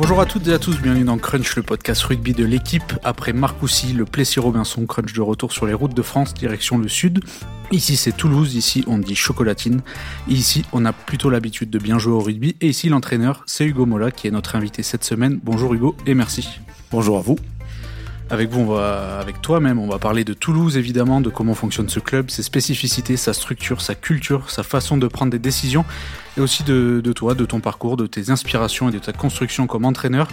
[0.00, 2.94] Bonjour à toutes et à tous, bienvenue dans Crunch, le podcast rugby de l'équipe.
[3.04, 6.88] Après Marcoussis, le Plessis Robinson, Crunch de retour sur les routes de France, direction le
[6.88, 7.22] sud.
[7.70, 9.82] Ici c'est Toulouse, ici on dit chocolatine.
[10.26, 12.56] Ici on a plutôt l'habitude de bien jouer au rugby.
[12.62, 15.38] Et ici l'entraîneur, c'est Hugo Mola qui est notre invité cette semaine.
[15.44, 16.48] Bonjour Hugo et merci.
[16.90, 17.36] Bonjour à vous.
[18.32, 21.54] Avec vous, on va, avec toi même, on va parler de Toulouse évidemment, de comment
[21.54, 25.84] fonctionne ce club, ses spécificités, sa structure, sa culture, sa façon de prendre des décisions,
[26.36, 29.66] et aussi de, de toi, de ton parcours, de tes inspirations et de ta construction
[29.66, 30.28] comme entraîneur.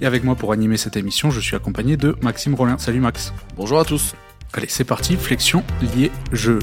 [0.00, 2.78] Et avec moi pour animer cette émission, je suis accompagné de Maxime Rollin.
[2.78, 3.32] Salut Max.
[3.56, 4.16] Bonjour à tous.
[4.52, 5.62] Allez, c'est parti, flexion,
[5.94, 6.58] lié, jeu.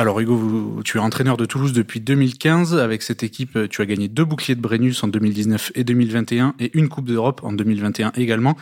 [0.00, 2.76] Alors Hugo, tu es entraîneur de Toulouse depuis 2015.
[2.76, 6.70] Avec cette équipe, tu as gagné deux boucliers de Brennus en 2019 et 2021 et
[6.78, 8.56] une Coupe d'Europe en 2021 également.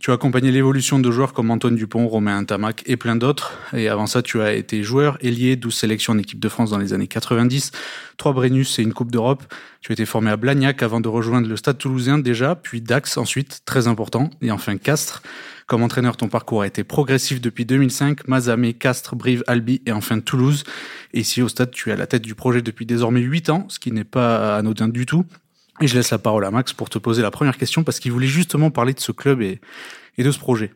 [0.00, 3.58] Tu as accompagné l'évolution de joueurs comme Antoine Dupont, Romain Tamac et plein d'autres.
[3.76, 6.78] Et avant ça, tu as été joueur, ailier, 12 sélections en équipe de France dans
[6.78, 7.72] les années 90,
[8.16, 9.42] trois Brennus et une Coupe d'Europe.
[9.80, 13.16] Tu as été formé à Blagnac avant de rejoindre le Stade toulousain déjà, puis Dax
[13.16, 15.24] ensuite, très important, et enfin Castres.
[15.68, 20.18] Comme entraîneur, ton parcours a été progressif depuis 2005, Mazamé, Castres, Brive, Albi et enfin
[20.18, 20.64] Toulouse.
[21.12, 23.66] Et ici au stade, tu es à la tête du projet depuis désormais 8 ans,
[23.68, 25.26] ce qui n'est pas anodin du tout.
[25.82, 28.12] Et je laisse la parole à Max pour te poser la première question parce qu'il
[28.12, 29.60] voulait justement parler de ce club et,
[30.16, 30.72] de ce projet.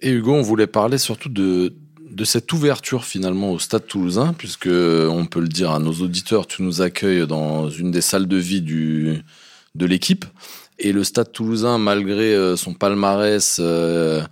[0.00, 1.72] Et Hugo, on voulait parler surtout de,
[2.24, 6.64] cette ouverture finalement au Stade toulousain, puisque on peut le dire à nos auditeurs, tu
[6.64, 10.24] nous accueilles dans une des salles de vie de l'équipe.
[10.78, 14.22] Et le Stade toulousain, malgré euh, son palmarès, euh,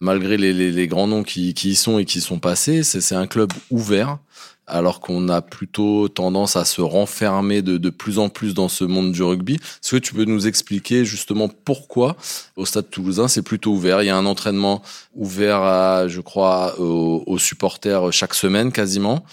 [0.00, 4.18] malgré les, grands noms qui, y sont et qui sont passés, c'est un club ouvert,
[4.66, 9.12] alors qu'on a plutôt tendance à se renfermer de, plus en plus dans ce monde
[9.12, 9.54] du rugby.
[9.54, 12.16] Est-ce que tu peux nous expliquer justement pourquoi
[12.56, 14.02] au Stade toulousain c'est plutôt ouvert?
[14.02, 14.82] Il y a un entraînement
[15.14, 19.24] ouvert, à, je crois, aux supporters chaque semaine quasiment.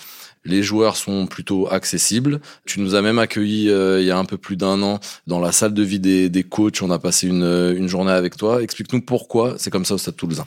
[0.46, 2.40] Les joueurs sont plutôt accessibles.
[2.66, 5.40] Tu nous as même accueillis euh, il y a un peu plus d'un an dans
[5.40, 6.82] la salle de vie des, des coachs.
[6.82, 8.62] On a passé une, une journée avec toi.
[8.62, 10.46] Explique-nous pourquoi c'est comme ça au Stade Toulousain.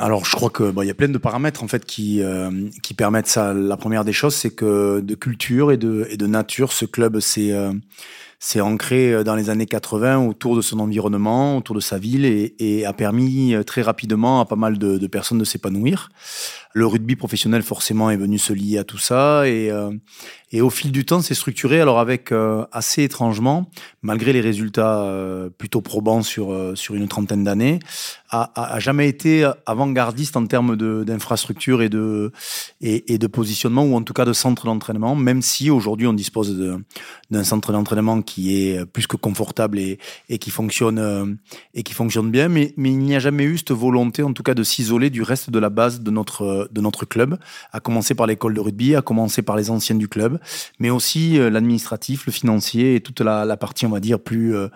[0.00, 2.68] Alors, je crois que bon, il y a plein de paramètres en fait qui euh,
[2.84, 3.52] qui permettent ça.
[3.52, 7.18] La première des choses, c'est que de culture et de et de nature, ce club
[7.18, 7.72] c'est euh,
[8.38, 12.54] s'est ancré dans les années 80 autour de son environnement, autour de sa ville et,
[12.60, 16.10] et a permis euh, très rapidement à pas mal de, de personnes de s'épanouir.
[16.78, 19.48] Le rugby professionnel forcément est venu se lier à tout ça.
[19.48, 19.90] Et, euh,
[20.52, 21.80] et au fil du temps c'est structuré.
[21.80, 23.68] Alors avec euh, assez étrangement,
[24.00, 27.80] malgré les résultats euh, plutôt probants sur sur une trentaine d'années,
[28.30, 32.30] a, a, jamais été avant-gardiste en termes d'infrastructure et de
[32.80, 36.56] et, de positionnement ou en tout cas de centre d'entraînement, même si aujourd'hui on dispose
[37.30, 41.38] d'un centre d'entraînement qui est plus que confortable et, et qui fonctionne
[41.74, 44.44] et qui fonctionne bien, mais mais il n'y a jamais eu cette volonté en tout
[44.44, 47.38] cas de s'isoler du reste de la base de notre de notre club,
[47.72, 50.38] à commencer par l'école de rugby, à commencer par les anciennes du club,
[50.78, 54.68] mais aussi euh, l'administratif, le financier et toute la, partie, on va dire, plus, euh,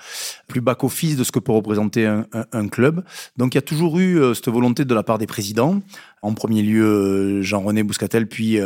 [0.48, 3.04] plus back-office de ce que peut représenter un, club.
[3.36, 5.80] Donc il y a toujours eu euh, cette volonté de la part des présidents,
[6.22, 8.58] en premier lieu Jean-René Bouscatel, puis,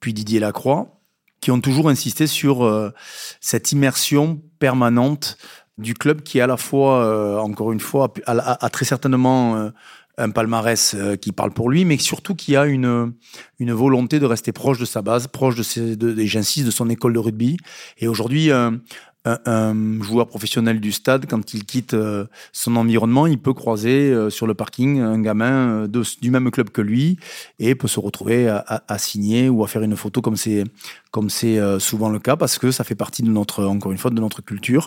[0.00, 0.98] puis Didier Lacroix,
[1.40, 2.92] qui ont toujours insisté sur
[3.40, 5.36] cette immersion permanente
[5.76, 9.70] du club qui à la fois, encore une fois, a très certainement
[10.18, 13.12] un palmarès euh, qui parle pour lui, mais surtout qui a une,
[13.58, 16.88] une volonté de rester proche de sa base, proche de, ses, de, j'insiste, de son
[16.90, 17.56] école de rugby.
[17.98, 18.78] Et aujourd'hui, un,
[19.24, 24.10] un, un, joueur professionnel du stade, quand il quitte euh, son environnement, il peut croiser
[24.10, 27.18] euh, sur le parking un gamin de, du même club que lui
[27.58, 30.64] et peut se retrouver à, à, à signer ou à faire une photo comme c'est
[31.10, 34.10] comme c'est souvent le cas parce que ça fait partie de notre encore une fois
[34.10, 34.86] de notre culture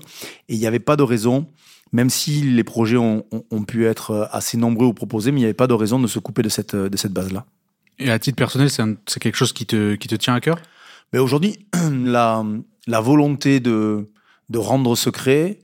[0.50, 1.48] et il n'y avait pas de raison
[1.96, 5.44] même si les projets ont, ont, ont, pu être assez nombreux ou proposés, mais il
[5.44, 7.46] n'y avait pas de raison de se couper de cette, de cette base-là.
[8.00, 10.58] Et à titre personnel, c'est quelque chose qui te, qui te tient à cœur?
[11.14, 11.58] Mais aujourd'hui,
[12.04, 12.44] la,
[12.86, 14.10] la volonté de,
[14.50, 15.60] de rendre secret,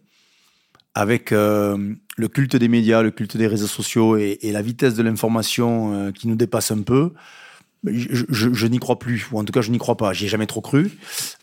[0.95, 4.95] avec euh, le culte des médias, le culte des réseaux sociaux et, et la vitesse
[4.95, 7.11] de l'information euh, qui nous dépasse un peu,
[7.83, 10.13] je, je, je n'y crois plus, ou en tout cas je n'y crois pas.
[10.13, 10.91] J'y ai jamais trop cru,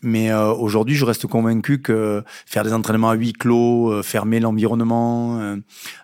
[0.01, 4.39] mais euh, aujourd'hui je reste convaincu que faire des entraînements à huis clos, euh, fermer
[4.39, 5.57] l'environnement, euh,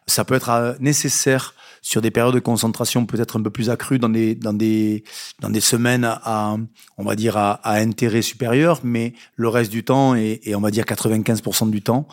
[0.07, 3.99] ça peut être euh, nécessaire sur des périodes de concentration peut-être un peu plus accrues
[3.99, 5.03] dans des dans des
[5.39, 6.57] dans des semaines à
[6.97, 10.61] on va dire à, à intérêt supérieur, mais le reste du temps et, et on
[10.61, 12.07] va dire 95% du temps,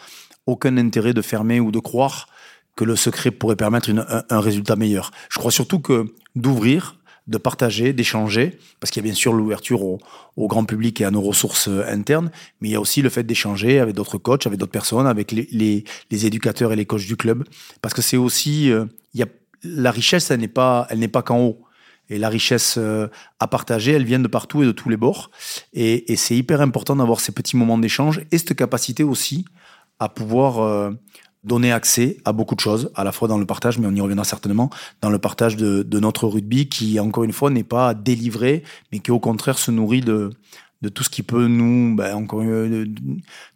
[0.47, 2.29] aucun intérêt de fermer ou de croire
[2.77, 5.11] que le secret pourrait permettre une, un, un résultat meilleur.
[5.29, 6.97] Je crois surtout que d'ouvrir
[7.29, 9.99] de partager, d'échanger, parce qu'il y a bien sûr l'ouverture au,
[10.37, 12.31] grand public et à nos ressources euh, internes,
[12.61, 15.31] mais il y a aussi le fait d'échanger avec d'autres coachs, avec d'autres personnes, avec
[15.31, 17.45] les, les, les, éducateurs et les coachs du club,
[17.81, 19.27] parce que c'est aussi, euh, il y a,
[19.63, 21.61] la richesse, elle n'est pas, elle n'est pas qu'en haut.
[22.11, 22.81] et la richesse
[23.39, 25.31] à partager, elle vient de partout et de tous les bords.
[25.73, 29.45] Et c'est hyper important d'avoir ces petits moments d'échange et cette capacité aussi
[30.01, 30.91] à pouvoir
[31.45, 34.01] donner accès à beaucoup de choses, à la fois dans le partage, mais on y
[34.01, 38.63] reviendra certainement, dans le partage de, notre rugby qui, encore une fois, n'est pas délivré,
[38.91, 40.31] mais qui au contraire se nourrit de,
[40.95, 42.43] tout ce qui peut nous, ben, encore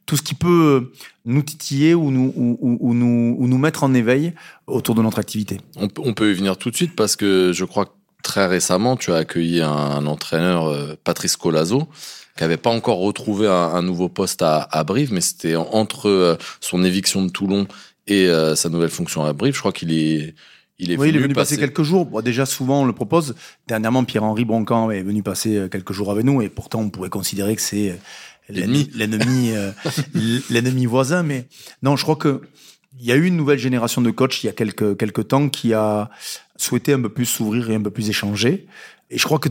[0.07, 0.93] tout ce qui peut
[1.25, 4.33] nous titiller ou nous, ou, ou, nous, ou nous mettre en éveil
[4.67, 5.61] autour de notre activité.
[5.77, 7.91] On, peut y venir tout de suite parce que je crois que
[8.23, 11.89] très récemment, tu as accueilli un, entraîneur, euh, Patrice Colazo,
[12.37, 16.37] qui avait pas encore retrouvé un, nouveau poste à, à Brive, mais c'était entre euh,
[16.61, 17.67] son éviction de Toulon
[18.07, 19.55] et euh, sa nouvelle fonction à Brive.
[19.55, 20.35] Je crois qu'il est
[20.79, 21.57] il est, oui, venu, il est venu passer...
[21.57, 22.05] quelques jours.
[22.05, 23.35] Bon, déjà, souvent, on le propose.
[23.67, 27.09] Dernièrement, Pierre-Henri Broncan est venu passer euh, quelques jours avec nous, et pourtant, on pourrait
[27.09, 27.99] considérer que c'est
[28.51, 29.53] l'ennemi, l'ennemi,
[30.51, 31.23] l'ennemi voisin.
[31.23, 31.47] Mais
[31.83, 32.43] non, je crois que
[32.99, 35.51] il y a eu une nouvelle génération de coachs il y a quelques quelques temps
[35.51, 36.09] qui a
[36.57, 38.67] souhaité un peu plus s'ouvrir et un peu plus échanger.
[39.11, 39.51] Et je crois que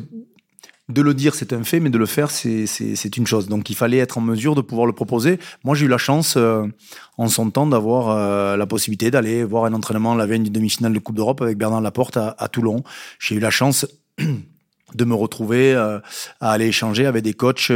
[0.88, 3.48] de le dire, c'est un fait, mais de le faire, c'est une chose.
[3.48, 5.40] Donc il fallait être en mesure de pouvoir le proposer.
[5.64, 6.68] Moi, j'ai eu la chance, euh,
[7.18, 10.94] en son temps, d'avoir euh, la possibilité d'aller voir un entraînement la veille du demi-finale
[10.94, 12.84] de Coupe d'Europe avec Bernard Laporte à, à Toulon.
[13.20, 13.88] J'ai eu la chance
[14.94, 16.00] de me retrouver euh,
[16.40, 17.72] à aller échanger avec des coachs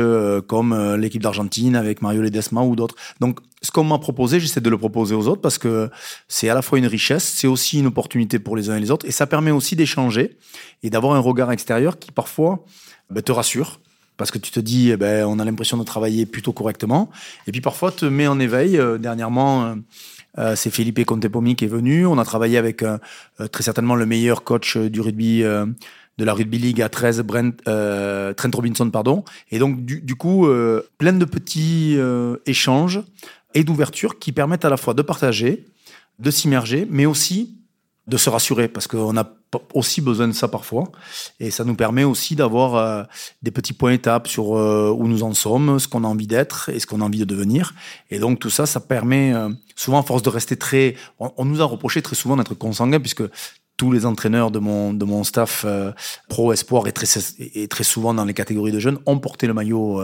[0.47, 2.95] comme l'équipe d'Argentine, avec Mario Ledesma ou d'autres.
[3.19, 5.89] Donc, ce qu'on m'a proposé, j'essaie de le proposer aux autres parce que
[6.27, 8.91] c'est à la fois une richesse, c'est aussi une opportunité pour les uns et les
[8.91, 10.37] autres, et ça permet aussi d'échanger
[10.83, 12.63] et d'avoir un regard extérieur qui parfois
[13.09, 13.79] ben, te rassure
[14.19, 17.09] parce que tu te dis, eh ben, on a l'impression de travailler plutôt correctement.
[17.47, 18.77] Et puis parfois, te met en éveil.
[18.77, 19.75] Euh, dernièrement, euh,
[20.37, 22.05] euh, c'est Philippe Contepomi qui est venu.
[22.05, 22.83] On a travaillé avec
[23.51, 28.51] très certainement le meilleur coach du rugby de la Rugby League à 13, Brent, Trent
[28.53, 29.23] Robinson, pardon.
[29.51, 30.47] Et donc, du, du coup,
[30.97, 31.97] plein de petits
[32.45, 33.01] échanges
[33.53, 35.65] et d'ouverture qui permettent à la fois de partager,
[36.19, 37.55] de s'immerger, mais aussi
[38.09, 39.23] de se rassurer parce qu'on a
[39.73, 40.91] aussi besoin de ça parfois.
[41.39, 43.03] Et ça nous permet aussi d'avoir euh,
[43.41, 46.69] des petits points étapes sur euh, où nous en sommes, ce qu'on a envie d'être
[46.69, 47.73] et ce qu'on a envie de devenir.
[48.09, 51.61] Et donc tout ça ça permet euh, souvent à force de rester très on, nous
[51.61, 53.23] a reproché très souvent d'être consanguin puisque
[53.77, 55.65] tous les entraîneurs de mon de mon staff
[56.27, 57.07] pro espoir et très
[57.39, 60.01] et très souvent dans les catégories de jeunes ont porté le maillot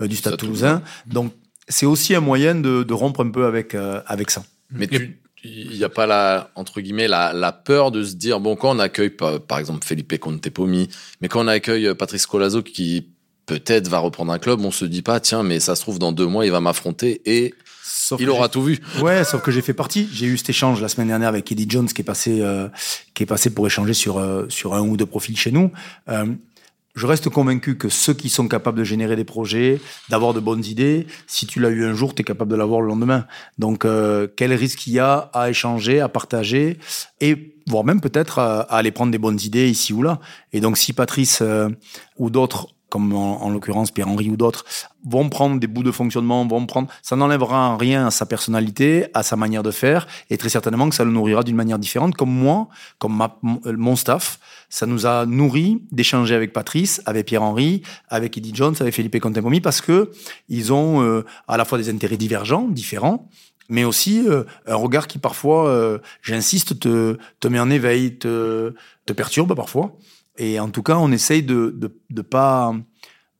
[0.00, 0.82] du Stade Toulousain.
[1.06, 1.32] donc
[1.68, 4.44] c'est aussi un moyen de, de rompre un peu avec avec ça.
[4.70, 8.40] Mais tu il n'y a pas la entre guillemets la, la, peur de se dire
[8.40, 10.88] bon quand on accueille par, exemple Felipe Contepomi
[11.20, 13.08] mais quand on accueille Patrice Colazo qui
[13.46, 16.12] peut-être va reprendre un club on se dit pas tiens mais ça se trouve dans
[16.12, 17.54] deux mois il va m'affronter et
[18.18, 18.78] il aura tout vu.
[19.00, 20.08] Ouais, sauf que j'ai fait partie.
[20.12, 22.68] J'ai eu cet échange la semaine dernière avec Eddie Jones qui est passé, euh,
[23.14, 25.70] qui est passé pour échanger sur euh, sur un ou deux profils chez nous.
[26.08, 26.26] Euh,
[26.98, 30.64] je reste convaincu que ceux qui sont capables de générer des projets, d'avoir de bonnes
[30.64, 33.26] idées, si tu l'as eu un jour, tu es capable de l'avoir le lendemain.
[33.58, 36.78] Donc, euh, quel risque il y a à échanger, à partager,
[37.20, 40.18] et voire même peut-être à, aller prendre des bonnes idées ici ou là.
[40.52, 41.68] Et donc, si Patrice euh,
[42.16, 44.64] ou d'autres comme en, l'occurrence Pierre-Henri ou d'autres,
[45.04, 49.22] vont prendre des bouts de fonctionnement, vont prendre, ça n'enlèvera rien à sa personnalité, à
[49.22, 52.32] sa manière de faire, et très certainement que ça le nourrira d'une manière différente, comme
[52.32, 52.68] moi,
[52.98, 54.38] comme ma, mon staff,
[54.70, 59.60] ça nous a nourri d'échanger avec Patrice, avec Pierre-Henri, avec Eddie Jones, avec Philippe Contempomi,
[59.60, 60.10] parce que
[60.48, 63.28] ils ont euh, à la fois des intérêts divergents, différents,
[63.68, 68.74] mais aussi euh, un regard qui parfois, euh, j'insiste, te, te met en éveil, te,
[69.06, 69.96] te perturbe parfois.
[70.38, 72.74] Et en tout cas, on essaye de de, de pas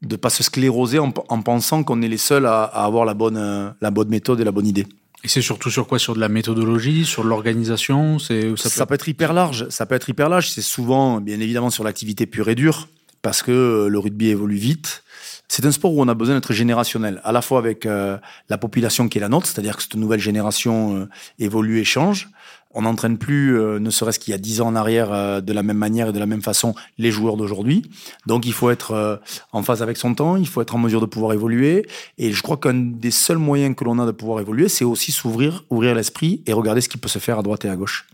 [0.03, 3.15] de pas se scléroser en, en pensant qu'on est les seuls à, à, avoir la
[3.15, 4.87] bonne la bonne méthode et la bonne idée.
[5.25, 5.99] Et c'est surtout sur quoi?
[5.99, 8.19] Sur de la méthodologie, sur l'organisation?
[8.19, 9.69] C'est ça, ça, peut être hyper large.
[9.69, 10.51] Ça peut être hyper large.
[10.51, 12.89] C'est souvent, bien évidemment, sur l'activité pure et dure,
[13.21, 15.03] parce que le rugby évolue vite.
[15.49, 18.19] C'est un sport où on a besoin d'être générationnel, à la fois avec euh,
[18.51, 21.09] la population qui est la nôtre, c'est-à-dire que cette nouvelle génération euh,
[21.39, 22.29] évolue et change,
[22.71, 25.53] on n'entraîne plus, euh, ne serait-ce qu'il y a dix ans en arrière, euh, de
[25.53, 27.83] la même manière et de la même façon les joueurs d'aujourd'hui.
[28.27, 29.17] Donc il faut être euh,
[29.53, 31.87] en phase avec son temps, il faut être en mesure de pouvoir évoluer.
[32.19, 35.13] Et je crois qu'un des seuls moyens que l'on a de pouvoir évoluer, c'est aussi
[35.13, 38.07] s'ouvrir, ouvrir l'esprit et regarder ce qui peut se faire à droite et à gauche.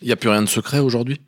[0.00, 1.20] Il n'y a plus rien de secret aujourd'hui?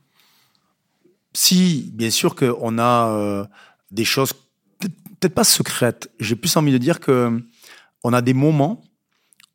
[1.32, 3.46] Si, bien sûr qu'on a
[3.90, 4.32] des choses,
[4.78, 6.10] peut-être pas secrètes.
[6.18, 7.42] J'ai plus envie de dire que
[8.04, 8.82] on a des moments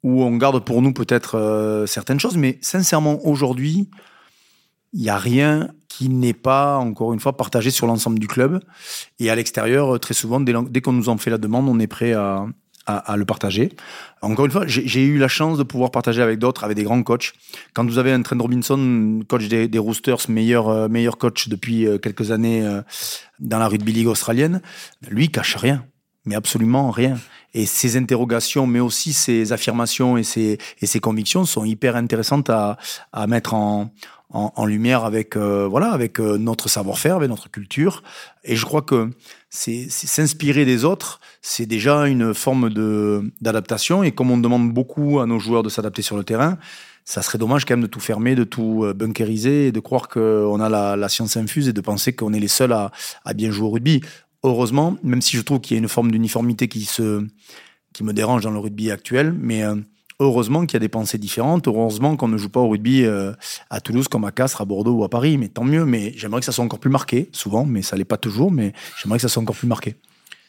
[0.04, 3.90] où on garde pour nous peut-être euh, certaines choses, mais sincèrement, aujourd'hui,
[4.94, 8.62] il n'y a rien qui n'est pas, encore une fois, partagé sur l'ensemble du club.
[9.20, 12.14] Et à l'extérieur, très souvent, dès, qu'on nous en fait la demande, on est prêt
[12.14, 12.46] à,
[12.86, 13.72] à, le partager.
[14.22, 17.04] Encore une fois, j'ai eu la chance de pouvoir partager avec d'autres, avec des grands
[17.04, 17.34] coachs.
[17.74, 21.98] Quand vous avez un Trent Robinson, coach des, Roosters, meilleur, euh, meilleur coach depuis euh,
[21.98, 22.68] quelques années
[23.40, 24.62] dans la rugby league australienne,
[25.10, 25.86] lui, il cache rien
[26.26, 27.18] mais absolument rien.
[27.54, 32.50] Et ces interrogations, mais aussi ces affirmations et ces, et ces convictions sont hyper intéressantes
[32.50, 32.78] à,
[33.12, 33.92] à mettre en,
[34.34, 38.04] en, lumière avec voilà avec notre savoir-faire, avec notre culture.
[38.44, 39.10] Et je crois que
[39.50, 44.04] c'est s'inspirer des autres, c'est déjà une forme de d'adaptation.
[44.04, 46.58] Et comme on demande beaucoup à nos joueurs de s'adapter sur le terrain,
[47.04, 50.60] ça serait dommage quand même de tout fermer, de tout bunkériser et de croire qu'on
[50.62, 52.92] a la, la, science infuse et de penser qu'on est les seuls à,
[53.26, 54.02] à bien jouer au rugby
[54.44, 56.90] heureusement, même si je trouve qu'il y a une forme d'uniformité qui
[57.94, 59.76] qui me dérange dans le rugby actuel, mais euh,
[60.22, 61.68] heureusement qu'il y a des pensées différentes.
[61.68, 63.34] Heureusement qu'on ne joue pas au rugby euh,
[63.70, 65.86] à Toulouse comme à Castres, à Bordeaux ou à Paris, mais tant mieux.
[65.86, 68.52] Mais j'aimerais que ça soit encore plus marqué, souvent, mais ça l'est pas toujours.
[68.52, 69.96] Mais j'aimerais que ça soit encore plus marqué.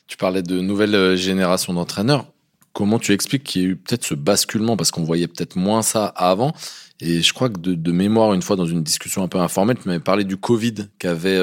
[0.07, 2.27] Tu parlais de nouvelle euh, génération d'entraîneurs.
[2.73, 4.77] Comment tu expliques qu'il y a eu peut-être ce basculement?
[4.77, 6.53] Parce qu'on voyait peut-être moins ça avant
[7.01, 9.89] et je crois que de, mémoire, une fois dans une discussion un peu informelle, tu
[9.89, 11.37] m'avais parlé du Covid qui avait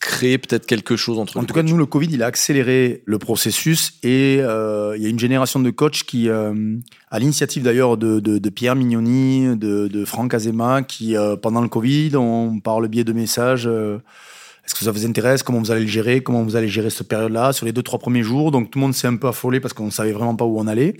[0.00, 3.18] créer peut-être quelque chose entre En tout cas, nous, le Covid, il a accéléré le
[3.18, 6.76] processus et euh, il y a une génération de coachs qui, euh,
[7.10, 11.68] à l'initiative d'ailleurs de, de, Pierre Mignoni, de, de Franck Azema, qui, euh, pendant le
[11.68, 15.42] Covid, ont, par le biais de messages, est-ce que ça vous intéresse?
[15.42, 16.22] Comment vous allez le gérer?
[16.22, 17.52] Comment vous allez gérer cette période-là?
[17.52, 18.50] Sur les deux, trois premiers jours.
[18.50, 20.58] Donc, tout le monde s'est un peu affolé parce qu'on ne savait vraiment pas où
[20.58, 20.96] on allait.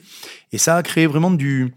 [0.53, 1.75] Et ça a créé vraiment du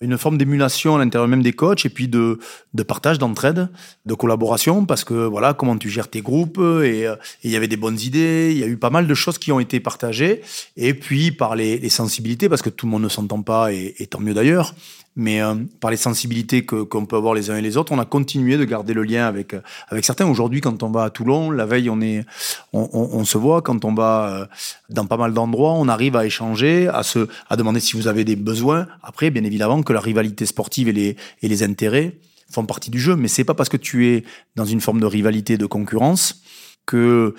[0.00, 2.38] une forme d'émulation à l'intérieur même des coachs et puis de,
[2.74, 3.68] de partage, d'entraide,
[4.04, 7.06] de collaboration parce que voilà comment tu gères tes groupes et
[7.44, 9.52] il y avait des bonnes idées, il y a eu pas mal de choses qui
[9.52, 10.42] ont été partagées.
[10.76, 13.94] Et puis par les, les sensibilités parce que tout le monde ne s'entend pas et,
[13.98, 14.74] et tant mieux d'ailleurs
[15.16, 17.98] mais euh, par les sensibilités que qu'on peut avoir les uns et les autres, on
[17.98, 20.26] a continué de garder le lien avec euh, avec certains.
[20.26, 22.24] Aujourd'hui, quand on va à Toulon, la veille, on est
[22.72, 23.62] on, se voit.
[23.62, 24.46] Quand on va euh,
[24.90, 28.24] dans pas mal d'endroits, on arrive à échanger, à se à demander si vous avez
[28.24, 28.86] des besoins.
[29.02, 32.18] Après, bien évidemment, que la rivalité sportive et les et les intérêts
[32.50, 35.06] font partie du jeu, mais c'est pas parce que tu es dans une forme de
[35.06, 36.42] rivalité, de concurrence
[36.84, 37.34] que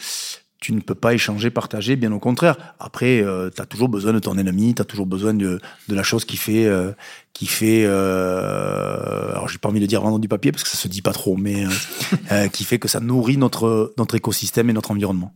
[0.59, 2.57] tu ne peux pas échanger, partager, bien au contraire.
[2.79, 5.95] Après, euh, tu as toujours besoin de ton ennemi, tu as toujours besoin de, de
[5.95, 6.91] la chose qui fait, euh,
[7.37, 10.77] qui fait euh, alors j'ai pas envie de dire vendre du papier parce que ça
[10.77, 11.69] se dit pas trop, mais euh,
[12.31, 15.31] euh, qui fait que ça nourrit notre, notre écosystème et notre environnement.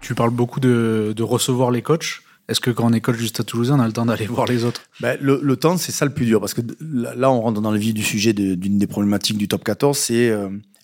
[0.00, 2.22] Tu parles beaucoup de, de recevoir les coachs.
[2.48, 4.46] Est-ce que quand on est coach juste à Toulouse, on a le temps d'aller voir
[4.46, 4.82] les autres?
[4.98, 7.70] Ben, le, le, temps, c'est ça le plus dur, parce que là, on rentre dans
[7.70, 10.36] le vif du sujet d'une des problématiques du top 14, c'est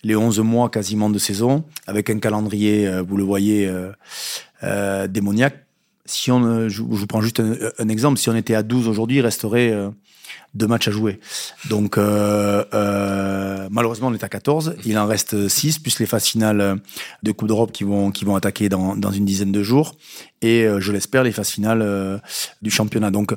[0.03, 3.91] les 11 mois quasiment de saison, avec un calendrier, euh, vous le voyez, euh,
[4.63, 5.65] euh, démoniaque.
[6.05, 9.21] Si on, je, vous prends juste un, exemple, si on était à 12 aujourd'hui, il
[9.21, 9.71] resterait
[10.55, 11.19] deux matchs à jouer.
[11.69, 14.77] Donc malheureusement, on est à 14.
[14.85, 16.81] Il en reste 6, plus les phases finales
[17.21, 19.97] de Coupe d'Europe qui vont, qui vont attaquer dans, dans une dizaine de jours.
[20.41, 22.19] Et je l'espère, les phases finales
[22.63, 23.11] du championnat.
[23.11, 23.35] Donc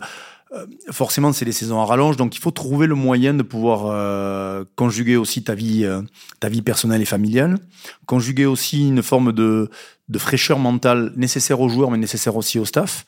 [0.55, 3.87] euh, forcément, c'est des saisons à rallonge, donc il faut trouver le moyen de pouvoir
[3.87, 6.03] euh, conjuguer aussi ta vie, euh,
[6.41, 7.59] ta vie personnelle et familiale,
[8.05, 9.71] conjuguer aussi une forme de,
[10.09, 13.07] de fraîcheur mentale nécessaire aux joueurs, mais nécessaire aussi au staff.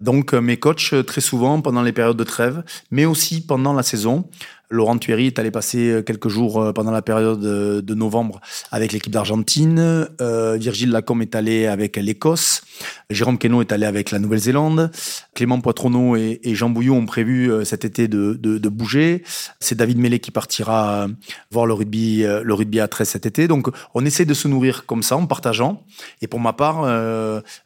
[0.00, 4.24] Donc, mes coachs, très souvent, pendant les périodes de trêve, mais aussi pendant la saison,
[4.68, 8.40] Laurent Thuéry est allé passer euh, quelques jours euh, pendant la période de novembre
[8.72, 10.08] avec l'équipe d'Argentine.
[10.20, 12.62] Euh, Virgile Lacombe est allé avec l'Écosse.
[13.08, 14.90] Jérôme Queneau est allé avec la Nouvelle-Zélande.
[15.34, 19.22] Clément Poitronneau et, Jean Bouillot ont prévu cet été de, de, bouger.
[19.60, 21.06] C'est David Mellet qui partira
[21.50, 23.48] voir le rugby, le rugby à 13 cet été.
[23.48, 25.84] Donc on essaie de se nourrir comme ça en partageant.
[26.20, 26.84] Et pour ma part,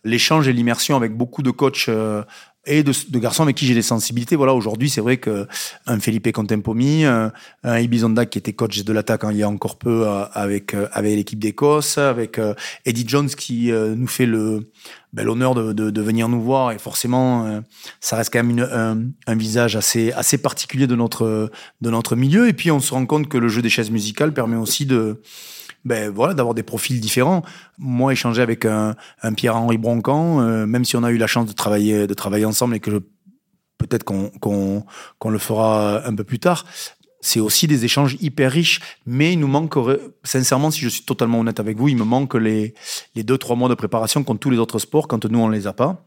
[0.04, 1.88] l'échange et l'immersion avec beaucoup de coachs
[2.66, 4.36] et de, de, garçons avec qui j'ai des sensibilités.
[4.36, 5.46] Voilà, aujourd'hui, c'est vrai que
[5.86, 9.78] un Felipe Contempomi, un, un Ibizonda qui était coach de l'attaque il y a encore
[9.78, 14.70] peu euh, avec euh, avec l'équipe d'Écosse, avec euh, Eddie Jones qui nous fait le
[15.12, 17.62] ben, l'honneur de, de, de, venir nous voir et forcément
[18.00, 21.50] ça reste quand même un, un, visage assez assez particulier de notre
[21.80, 24.32] de notre milieu et puis on se rend compte que le jeu des chaises musicales
[24.32, 25.20] permet aussi de
[25.84, 27.42] ben voilà, d'avoir des profils différents.
[27.78, 28.94] Moi, échanger avec un,
[29.37, 32.76] Pierre-Henri Broncan, euh, même si on a eu la chance de travailler, de travailler ensemble
[32.76, 33.02] et que
[33.78, 34.84] peut-être qu'on qu'on
[35.18, 36.64] qu'on le fera un peu plus tard,
[37.20, 39.75] c'est aussi des échanges hyper riches, mais il nous manque,
[40.25, 42.75] sincèrement, si je suis totalement honnête avec vous, il me manque les,
[43.14, 45.66] les deux, trois mois de préparation comme tous les autres sports quand nous on les
[45.66, 46.06] a pas,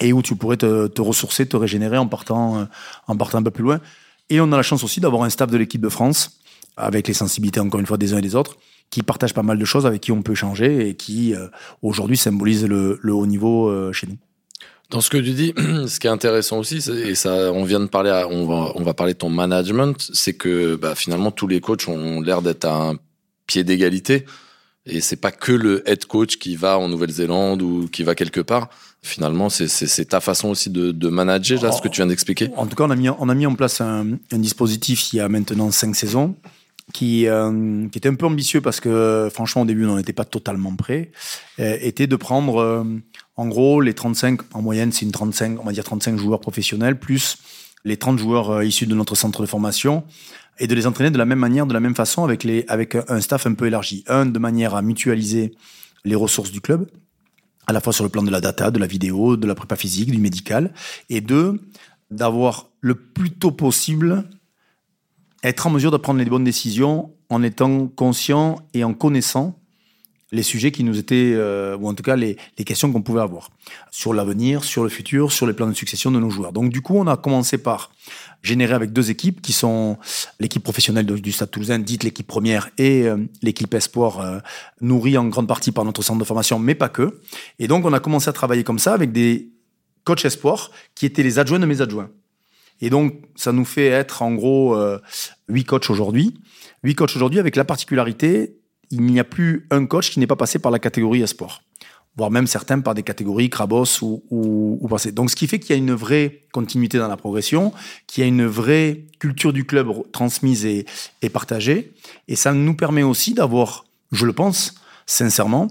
[0.00, 2.68] et où tu pourrais te, te ressourcer, te régénérer en partant,
[3.06, 3.80] en partant un peu plus loin.
[4.28, 6.38] Et on a la chance aussi d'avoir un staff de l'équipe de France,
[6.76, 8.56] avec les sensibilités encore une fois des uns et des autres,
[8.92, 11.48] qui partagent pas mal de choses, avec qui on peut échanger et qui euh,
[11.80, 14.18] aujourd'hui symbolisent le, le, haut niveau euh, chez nous.
[14.90, 15.54] Dans ce que tu dis,
[15.88, 18.92] ce qui est intéressant aussi, et ça, on vient de parler, on va, on va
[18.92, 22.90] parler de ton management, c'est que bah, finalement tous les coachs ont l'air d'être à
[22.90, 22.96] un
[23.46, 24.26] pied d'égalité,
[24.84, 28.40] et c'est pas que le head coach qui va en Nouvelle-Zélande ou qui va quelque
[28.40, 28.68] part.
[29.00, 32.50] Finalement, c'est ta façon aussi de, de manager, là, ce que tu viens d'expliquer.
[32.56, 35.16] En tout cas, on a mis, on a mis en place un, un dispositif il
[35.16, 36.36] y a maintenant cinq saisons
[36.92, 40.24] qui, euh, qui était un peu ambitieux parce que franchement au début on n'était pas
[40.24, 41.10] totalement prêt,
[41.58, 42.84] euh, était de prendre euh,
[43.36, 46.98] en gros les 35, en moyenne c'est une 35, on va dire 35 joueurs professionnels
[46.98, 47.38] plus
[47.84, 50.04] les 30 joueurs issus de notre centre de formation
[50.58, 52.96] et de les entraîner de la même manière, de la même façon, avec, les, avec
[53.08, 54.04] un staff un peu élargi.
[54.06, 55.54] Un, de manière à mutualiser
[56.04, 56.88] les ressources du club,
[57.66, 59.76] à la fois sur le plan de la data, de la vidéo, de la prépa
[59.76, 60.72] physique, du médical,
[61.08, 61.60] et deux,
[62.10, 64.24] d'avoir le plus tôt possible
[65.42, 69.58] être en mesure de prendre les bonnes décisions en étant conscient et en connaissant
[70.32, 73.20] les sujets qui nous étaient, euh, ou en tout cas les, les questions qu'on pouvait
[73.20, 73.50] avoir
[73.90, 76.52] sur l'avenir, sur le futur, sur les plans de succession de nos joueurs.
[76.52, 77.90] Donc du coup, on a commencé par
[78.42, 79.98] générer avec deux équipes qui sont
[80.40, 84.38] l'équipe professionnelle du Stade Toulousain, dite l'équipe première, et euh, l'équipe Espoir, euh,
[84.80, 87.20] nourrie en grande partie par notre centre de formation, mais pas que.
[87.58, 89.50] Et donc, on a commencé à travailler comme ça avec des
[90.04, 92.10] coachs Espoir qui étaient les adjoints de mes adjoints.
[92.82, 94.76] Et donc, ça nous fait être en gros
[95.48, 96.34] huit coachs aujourd'hui.
[96.82, 98.58] Huit coachs aujourd'hui avec la particularité
[98.90, 101.62] il n'y a plus un coach qui n'est pas passé par la catégorie sport
[102.16, 105.12] voire même certains par des catégories Krabos ou, ou, ou passé.
[105.12, 107.72] Donc, ce qui fait qu'il y a une vraie continuité dans la progression,
[108.06, 110.84] qu'il y a une vraie culture du club transmise et,
[111.22, 111.92] et partagée.
[112.28, 114.74] Et ça nous permet aussi d'avoir, je le pense,
[115.06, 115.68] sincèrement,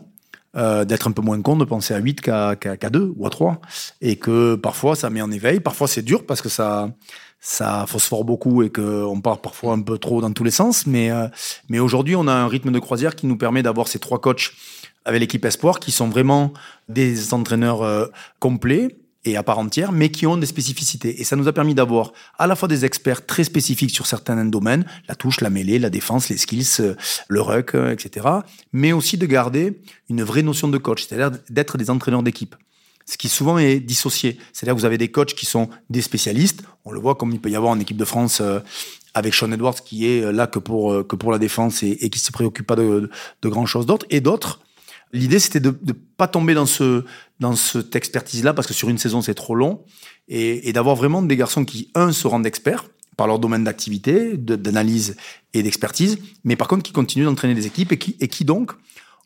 [0.58, 3.30] euh, d'être un peu moins con de penser à 8 qu'à qu 2 ou à
[3.30, 3.62] 3.
[4.02, 5.60] Et que parfois, ça met en éveil.
[5.60, 6.90] Parfois, c'est dur parce que ça,
[7.40, 10.86] ça phosphore beaucoup et qu'on part parfois un peu trop dans tous les sens.
[10.88, 11.28] Mais, euh,
[11.70, 14.52] mais aujourd'hui, on a un rythme de croisière qui nous permet d'avoir ces trois coachs
[15.06, 16.54] avec l'équipe Espoir qui sont vraiment
[16.88, 18.08] des entraîneurs euh,
[18.40, 21.22] complets et à part entière, mais qui ont des spécificités.
[21.22, 24.44] Et ça nous a permis d'avoir à la fois des experts très spécifiques sur certains
[24.46, 26.96] domaines, la touche, la mêlée, la défense, les skills, euh,
[27.28, 28.28] le ruck, etc.,
[28.74, 32.56] mais aussi de garder une vraie notion de coach, c'est-à-dire d'être des entraîneurs d'équipe
[33.06, 34.38] ce qui souvent est dissocié.
[34.54, 37.42] C'est-à-dire que vous avez des coachs qui sont des spécialistes, on le voit comme il
[37.42, 38.60] peut y avoir en équipe de France euh,
[39.14, 42.10] avec Sean Edwards qui est euh, là que pour, euh, que pour la défense et,
[42.10, 43.10] qui se préoccupe pas de,
[43.42, 44.62] de, grand chose d'autre, et d'autres.
[45.14, 47.04] L'idée, c'était de ne pas tomber dans, ce,
[47.40, 49.84] dans cette expertise-là, parce que sur une saison, c'est trop long,
[50.28, 52.86] et, d'avoir vraiment des garçons qui, un, se rendent experts
[53.18, 55.18] par leur domaine d'activité, d'analyse
[55.54, 58.72] et d'expertise, mais par contre qui continuent d'entraîner des équipes et qui, et qui donc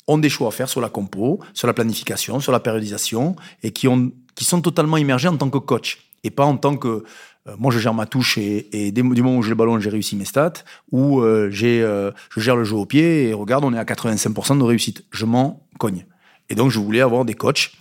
[0.07, 3.71] ont des choix à faire sur la compo, sur la planification, sur la périodisation, et
[3.71, 7.03] qui, ont, qui sont totalement immergés en tant que coach, et pas en tant que
[7.47, 9.89] euh, moi je gère ma touche et, et du moment où j'ai le ballon j'ai
[9.89, 13.63] réussi mes stats, ou euh, j'ai euh, je gère le jeu au pied et regarde
[13.63, 15.05] on est à 85% de réussite.
[15.11, 16.05] Je m'en cogne.
[16.49, 17.71] Et donc je voulais avoir des coachs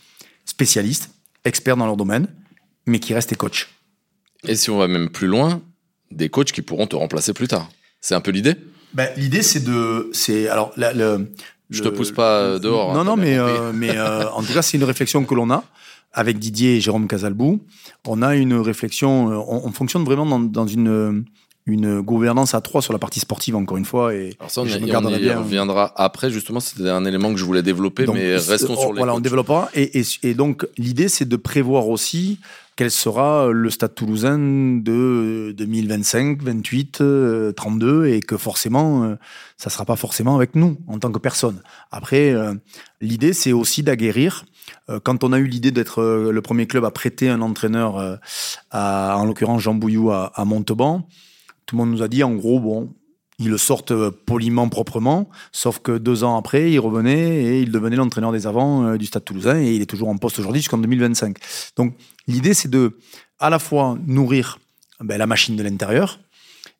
[0.44, 1.10] spécialistes,
[1.44, 2.28] experts dans leur domaine,
[2.86, 3.68] mais qui restent des coachs.
[4.46, 5.62] Et si on va même plus loin,
[6.10, 7.68] des coachs qui pourront te remplacer plus tard.
[8.00, 8.54] C'est un peu l'idée?
[8.92, 10.10] Ben, L'idée, c'est de.
[10.12, 11.32] c'est Alors, le,
[11.70, 12.94] je te pousse pas euh, dehors.
[12.94, 15.50] Non, hein, non, mais, euh, mais euh, en tout cas, c'est une réflexion que l'on
[15.50, 15.64] a
[16.12, 17.60] avec Didier et Jérôme Casalbou.
[18.06, 21.24] On a une réflexion, on, fonctionne vraiment dans, dans, une,
[21.66, 24.14] une gouvernance à trois sur la partie sportive, encore une fois.
[24.14, 28.06] Et, Alors ça, on, y, reviendra après, justement, c'était un élément que je voulais développer,
[28.06, 29.70] mais restons sur les Voilà, on développera.
[29.74, 32.38] Et, et, et donc, l'idée, c'est de prévoir aussi
[32.76, 37.02] quel sera le stade toulousain de 2025, 28,
[37.54, 39.14] 32 et que forcément, euh,
[39.56, 41.62] ça sera pas forcément avec nous en tant que personne.
[41.92, 42.54] Après, euh,
[43.00, 44.44] l'idée, c'est aussi d'aguerrir.
[44.90, 48.18] Euh, quand on a eu l'idée d'être le premier club à prêter un entraîneur,
[48.70, 51.06] à, en l'occurrence Jean Bouillou à, à Montauban,
[51.66, 52.94] tout le monde nous a dit en gros, bon,
[53.38, 57.70] ils le sortent euh, poliment, proprement, sauf que deux ans après, il revenait et il
[57.70, 60.60] devenait l'entraîneur des avants euh, du Stade Toulousain et il est toujours en poste aujourd'hui
[60.60, 61.36] jusqu'en 2025.
[61.76, 61.94] Donc
[62.26, 62.98] l'idée, c'est de
[63.38, 64.58] à la fois nourrir
[65.00, 66.20] ben, la machine de l'intérieur,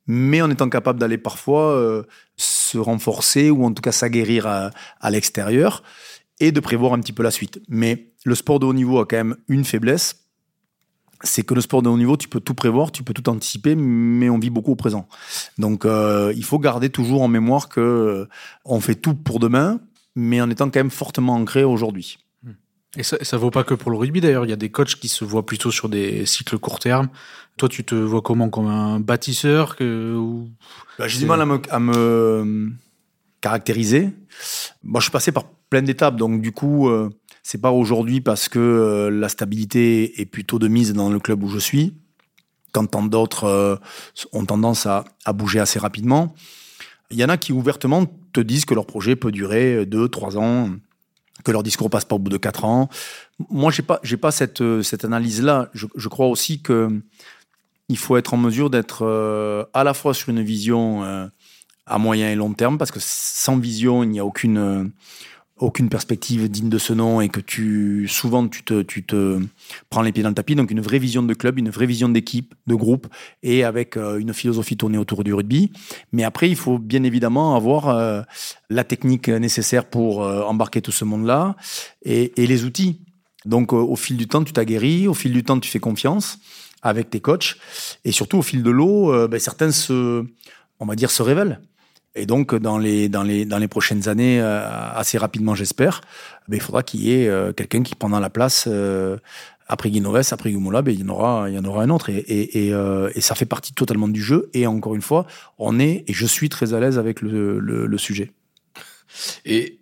[0.07, 2.05] mais en étant capable d'aller parfois euh,
[2.37, 4.71] se renforcer ou en tout cas s'aguerrir à,
[5.01, 5.83] à l'extérieur
[6.41, 7.61] et de prévoir un petit peu la suite.
[7.69, 10.24] Mais le sport de haut niveau a quand même une faiblesse,
[11.25, 13.75] c'est que le sport de haut niveau, tu peux tout prévoir, tu peux tout anticiper,
[13.75, 15.09] mais on vit beaucoup au présent.
[15.59, 18.29] Donc, euh, il faut garder toujours en mémoire que euh,
[18.65, 19.81] on fait tout pour demain,
[20.15, 22.19] mais en étant quand même fortement ancré aujourd'hui.
[22.97, 24.45] Et ça, ça vaut pas que pour le rugby d'ailleurs.
[24.45, 27.09] Il y a des coachs qui se voient plutôt sur des cycles court terme.
[27.57, 28.49] Toi, tu te vois comment?
[28.51, 30.49] Comme un bâtisseur que, ou...
[30.99, 32.71] bah, J'ai du mal à me, à me
[33.41, 34.11] caractériser.
[34.85, 36.89] Moi, je suis passé par plein d'étapes, donc du coup.
[36.89, 37.11] Euh,
[37.45, 41.45] c'est pas aujourd'hui parce que euh, la stabilité est plutôt de mise dans le club
[41.45, 41.95] où je suis,
[42.73, 43.77] quand tant d'autres euh,
[44.33, 45.05] ont tendance à,
[45.35, 46.35] bouger assez rapidement.
[47.11, 50.39] Il y en a qui ouvertement te disent que leur projet peut durer deux, trois
[50.39, 50.71] ans,
[51.45, 52.89] que leur discours passe pas au bout de quatre ans.
[53.51, 55.69] Moi, j'ai pas, j'ai pas cette, euh, cette analyse-là.
[55.75, 56.89] Je, crois aussi que
[57.91, 59.05] il faut être en mesure d'être
[59.75, 61.03] à la fois sur une vision
[61.85, 64.91] à moyen et long terme, parce que sans vision, il n'y a aucune
[65.65, 69.41] aucune perspective digne de ce nom et que tu souvent tu te, tu te
[69.91, 70.55] prends les pieds dans le tapis.
[70.55, 73.07] Donc une vraie vision de club, une vraie vision d'équipe, de groupe
[73.43, 75.73] et avec euh, une philosophie tournée autour du rugby.
[76.13, 78.23] Mais après, il faut bien évidemment avoir euh,
[78.71, 81.57] la technique nécessaire pour euh, embarquer tout ce monde-là
[82.03, 83.01] et, les outils.
[83.47, 86.39] Donc au fil du temps, tu t'aguerris, au fil du temps, tu fais confiance
[86.83, 87.57] avec tes coachs.
[88.05, 89.71] Et surtout, au fil de l'eau, ben, certains
[90.81, 91.61] on va dire, se révèlent.
[92.15, 94.63] Et donc, dans les, dans les, dans les prochaines années, euh,
[94.95, 96.01] assez rapidement, j'espère,
[96.49, 98.69] ben, il faudra qu'il y ait euh, quelqu'un qui prendra la place.
[99.67, 102.11] après Guinoves, après Gumola, ben, il, y en aura, il y en aura un autre.
[102.11, 102.75] Et, et, et,
[103.15, 104.51] et, ça fait partie totalement du jeu.
[104.55, 105.27] Et encore une fois,
[105.59, 108.31] on est, et je suis très à l'aise avec le, le, le sujet.
[109.45, 109.79] Et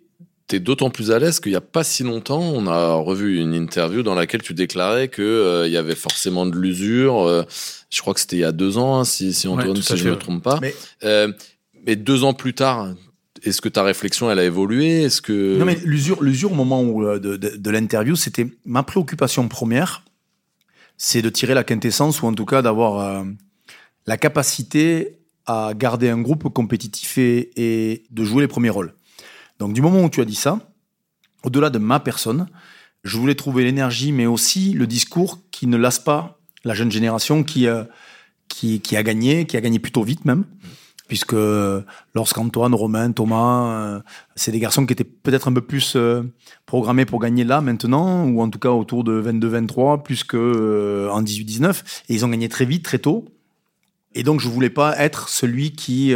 [0.47, 3.53] T'es d'autant plus à l'aise qu'il n'y a pas si longtemps, on a revu une
[3.53, 7.21] interview dans laquelle tu déclarais que euh, il y avait forcément de l'usure.
[7.21, 7.43] Euh,
[7.89, 10.05] je crois que c'était il y a deux ans, hein, si, si Antoine, si je
[10.05, 10.59] ne me trompe pas.
[10.61, 10.75] Mais...
[11.83, 11.95] Euh, mais...
[11.95, 12.93] deux ans plus tard,
[13.43, 15.03] est-ce que ta réflexion elle a évolué?
[15.03, 19.47] Est-ce que non mais l'usure, l'usure au moment où, de, de, l'interview, c'était ma préoccupation
[19.47, 20.03] première,
[20.97, 23.25] c'est de tirer la quintessence ou en tout cas d'avoir
[24.05, 28.93] la capacité à garder un groupe compétitif et, et de jouer les premiers rôles.
[29.59, 30.59] Donc du moment où tu as dit ça,
[31.43, 32.47] au-delà de ma personne,
[33.03, 37.43] je voulais trouver l'énergie, mais aussi le discours qui ne lasse pas la jeune génération
[37.43, 37.83] qui, euh,
[38.47, 40.45] qui, qui, a gagné, qui a gagné plutôt vite même.
[41.07, 41.35] Puisque
[42.15, 43.99] lorsqu'Antoine, Romain, Thomas, euh,
[44.35, 46.23] c'est des garçons qui étaient peut-être un peu plus euh,
[46.65, 51.21] programmés pour gagner là maintenant, ou en tout cas autour de 22-23, plus que en
[51.21, 51.81] 18-19.
[52.09, 53.25] Et ils ont gagné très vite, très tôt.
[54.15, 56.13] Et donc je voulais pas être celui qui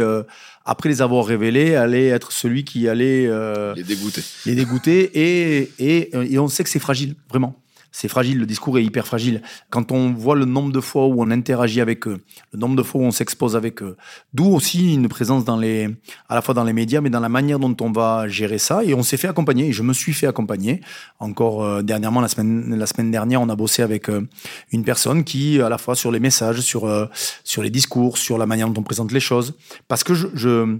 [0.68, 4.22] après les avoir révélés, allait être celui qui allait euh, les dégoûter.
[4.44, 7.56] Les dégoûter et, et, et on sait que c'est fragile, vraiment
[7.90, 9.42] c'est fragile, le discours est hyper fragile.
[9.70, 12.18] Quand on voit le nombre de fois où on interagit avec eux,
[12.52, 13.96] le nombre de fois où on s'expose avec eux,
[14.34, 15.88] d'où aussi une présence dans les,
[16.28, 18.84] à la fois dans les médias, mais dans la manière dont on va gérer ça.
[18.84, 20.80] Et on s'est fait accompagner, et je me suis fait accompagner.
[21.18, 24.26] Encore euh, dernièrement, la semaine, la semaine dernière, on a bossé avec euh,
[24.72, 27.06] une personne qui, à la fois sur les messages, sur, euh,
[27.44, 29.54] sur les discours, sur la manière dont on présente les choses.
[29.88, 30.78] Parce que je, je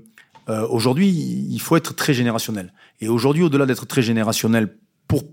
[0.70, 2.72] aujourd'hui, il faut être très générationnel.
[3.02, 4.74] Et aujourd'hui, au-delà d'être très générationnel
[5.06, 5.24] pour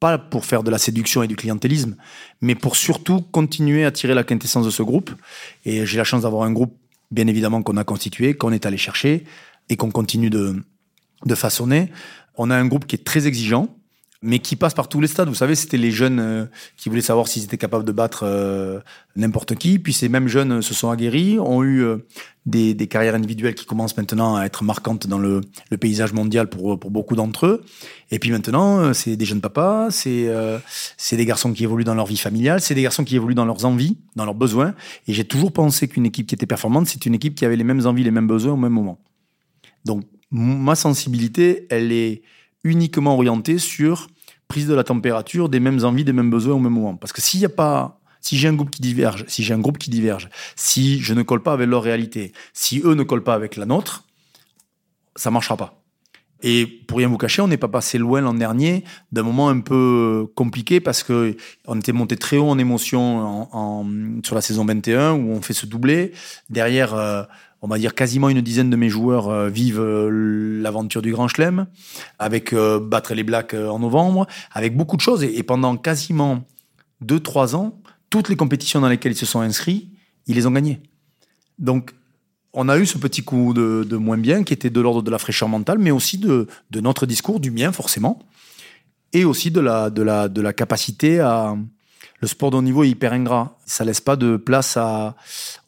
[0.00, 1.94] pas pour faire de la séduction et du clientélisme,
[2.40, 5.10] mais pour surtout continuer à tirer la quintessence de ce groupe.
[5.66, 6.74] Et j'ai la chance d'avoir un groupe,
[7.10, 9.24] bien évidemment, qu'on a constitué, qu'on est allé chercher
[9.68, 10.56] et qu'on continue de,
[11.26, 11.92] de façonner.
[12.36, 13.68] On a un groupe qui est très exigeant,
[14.22, 15.28] mais qui passe par tous les stades.
[15.28, 16.44] Vous savez, c'était les jeunes euh,
[16.76, 18.80] qui voulaient savoir s'ils étaient capables de battre euh,
[19.16, 19.78] n'importe qui.
[19.78, 21.96] Puis ces mêmes jeunes se sont aguerris, ont eu euh,
[22.44, 25.40] des, carrières individuelles qui commencent maintenant à être marquantes dans le,
[25.80, 27.64] paysage mondial pour, beaucoup d'entre eux.
[28.10, 32.16] Et puis maintenant, c'est des jeunes papas, c'est des garçons qui évoluent dans leur vie
[32.16, 34.74] familiale, c'est des garçons qui évoluent dans leurs envies, dans leurs besoins.
[35.06, 37.64] Et j'ai toujours pensé qu'une équipe qui était performante, c'est une équipe qui avait les
[37.64, 38.98] mêmes envies, les mêmes besoins au même moment.
[39.84, 42.22] Donc ma sensibilité, elle est
[42.64, 44.08] uniquement orienté sur
[44.48, 46.96] prise de la température, des mêmes envies, des mêmes besoins au même moment.
[46.96, 49.60] Parce que s'il n'y a pas, si j'ai un groupe qui diverge, si j'ai un
[49.60, 53.22] groupe qui diverge, si je ne colle pas avec leur réalité, si eux ne collent
[53.22, 54.04] pas avec la nôtre,
[55.16, 55.80] ça marchera pas.
[56.42, 59.60] Et pour rien vous cacher, on n'est pas passé loin l'an dernier d'un moment un
[59.60, 63.86] peu compliqué parce que on était monté très haut en émotion en,
[64.24, 66.12] sur la saison 21 où on fait se doubler.
[66.48, 67.24] Derrière, euh,
[67.62, 71.28] on va dire quasiment une dizaine de mes joueurs euh, vivent euh, l'aventure du Grand
[71.28, 71.66] Chelem,
[72.18, 75.22] avec euh, battre les Blacks en novembre, avec beaucoup de choses.
[75.22, 76.44] Et, pendant quasiment
[77.04, 79.90] 2-3 ans, toutes les compétitions dans lesquelles ils se sont inscrits,
[80.26, 80.80] ils les ont gagnées.
[81.58, 81.92] Donc,
[82.52, 85.18] on a eu ce petit coup de, moins bien qui était de l'ordre de la
[85.18, 88.18] fraîcheur mentale, mais aussi de, notre discours, du mien forcément,
[89.12, 91.56] et aussi de la, capacité à...
[92.22, 93.56] Le sport de haut niveau est hyper ingrat.
[93.64, 94.76] Ça laisse pas de place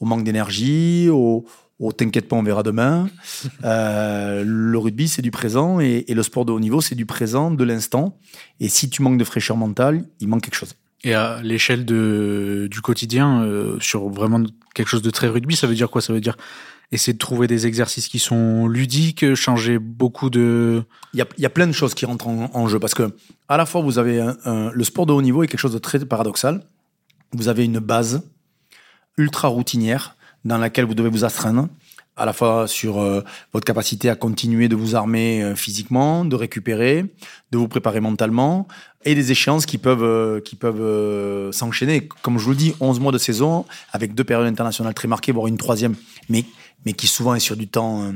[0.00, 1.46] au manque d'énergie, au,
[1.78, 3.08] Oh, t'inquiète pas, on verra demain.
[3.64, 7.50] Euh, le rugby, c'est du présent et, le sport de haut niveau, c'est du présent,
[7.50, 8.18] de l'instant.
[8.60, 10.74] Et si tu manques de fraîcheur mentale, il manque quelque chose.
[11.04, 14.42] Et à l'échelle de, du quotidien, euh, sur vraiment
[14.74, 16.00] quelque chose de très rugby, ça veut dire quoi?
[16.00, 16.36] Ça veut dire
[16.90, 20.82] essayer de trouver des exercices qui sont ludiques, changer beaucoup de...
[21.14, 23.14] Il y a, y a plein de choses qui rentrent en, jeu parce que
[23.48, 25.98] à la fois, vous avez le sport de haut niveau est quelque chose de très
[26.04, 26.64] paradoxal.
[27.32, 28.22] Vous avez une base
[29.16, 31.68] ultra routinière dans laquelle vous devez vous astreindre
[32.16, 36.36] à la fois sur euh, votre capacité à continuer de vous armer euh, physiquement, de
[36.36, 37.06] récupérer,
[37.50, 38.68] de vous préparer mentalement,
[39.04, 42.08] et des échéances qui peuvent, euh, qui peuvent s'enchaîner.
[42.22, 45.32] Comme je vous le dis, 11 mois de saison, avec deux périodes internationales très marquées,
[45.32, 45.94] voire une troisième,
[46.28, 46.44] mais,
[46.84, 48.12] mais qui souvent est sur du temps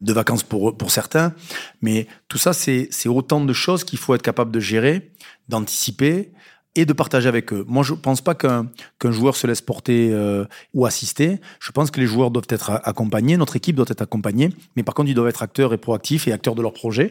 [0.00, 1.32] de vacances pour, pour certains.
[1.80, 5.12] Mais tout ça, c'est autant de choses qu'il faut être capable de gérer,
[5.48, 6.32] d'anticiper,
[6.74, 7.64] et de partager avec eux.
[7.68, 11.38] Moi, je pense pas qu'un qu'un joueur se laisse porter euh, ou assister.
[11.60, 14.94] Je pense que les joueurs doivent être accompagnés, notre équipe doit être accompagnée, mais par
[14.94, 17.10] contre, ils doivent être acteurs et proactifs et acteurs de leur projet,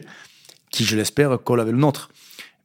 [0.70, 2.10] qui, je l'espère, collent avec le nôtre.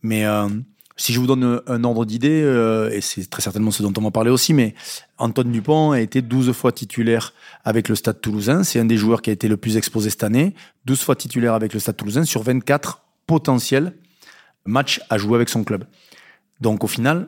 [0.02, 0.48] Mais euh,
[0.96, 4.02] si je vous donne un ordre d'idée, euh, et c'est très certainement ce dont on
[4.02, 4.74] va parler aussi, mais
[5.20, 7.34] Antoine Dupont a été 12 fois titulaire
[7.64, 8.64] avec le Stade toulousain.
[8.64, 10.56] C'est un des joueurs qui a été le plus exposé cette année.
[10.86, 13.94] 12 fois titulaire avec le Stade toulousain sur 24 potentiels
[14.66, 15.86] matchs à jouer avec son club.
[16.62, 17.28] Donc au final,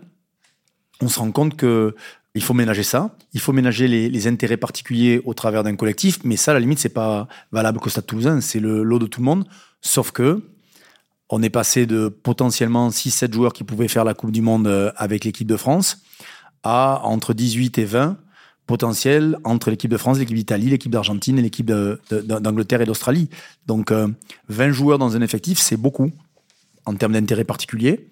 [1.02, 1.96] on se rend compte que
[2.36, 3.15] Il faut ménager ça.
[3.34, 6.20] Il faut ménager les, intérêts particuliers au travers d'un collectif.
[6.24, 8.39] Mais ça, à la limite, c'est pas valable qu'au Stade Toulousain.
[8.39, 9.46] C'est le lot de tout le monde.
[9.82, 10.44] Sauf que
[11.30, 14.92] on est passé de potentiellement 6-7 joueurs qui pouvaient faire la Coupe du Monde euh,
[14.96, 16.02] avec l'équipe de France
[16.63, 18.18] à entre 18 et 20
[18.65, 23.28] potentiels entre l'équipe de France, l'équipe d'Italie, l'équipe d'Argentine et l'équipe d'Angleterre et d'Australie.
[23.65, 24.13] Donc 20
[24.50, 26.12] euh, joueurs dans un effectif, c'est beaucoup
[26.86, 28.08] en termes d'intérêt particulier.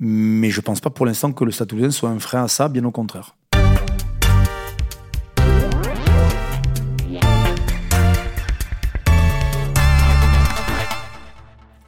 [0.00, 2.48] Mais je ne pense pas pour l'instant que le Stade Toulousain soit un frein à
[2.48, 3.36] ça, bien au contraire.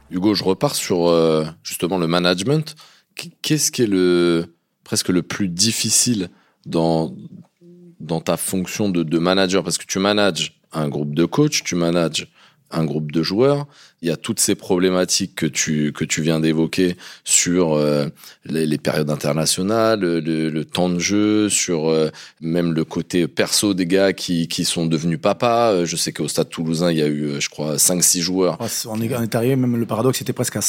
[0.09, 2.75] Hugo, je repars sur euh, justement le management.
[3.41, 6.29] Qu'est-ce qui est le presque le plus difficile
[6.65, 7.13] dans
[7.99, 9.63] dans ta fonction de, de manager?
[9.63, 12.27] Parce que tu manages un groupe de coachs, tu manages
[12.71, 13.65] un groupe de joueurs.
[14.01, 18.07] Il y a toutes ces problématiques que tu que tu viens d'évoquer sur euh,
[18.45, 24.13] les, périodes internationales, le, temps de jeu, sur euh, même le côté perso des gars
[24.13, 25.71] qui qui sont devenus papas.
[25.71, 28.59] Euh, je sais qu'au Stade Toulousain, il y a eu, je crois, 5 6 joueurs.
[28.85, 30.61] on, est, on est arrivé même le paradoxe, c'était presque à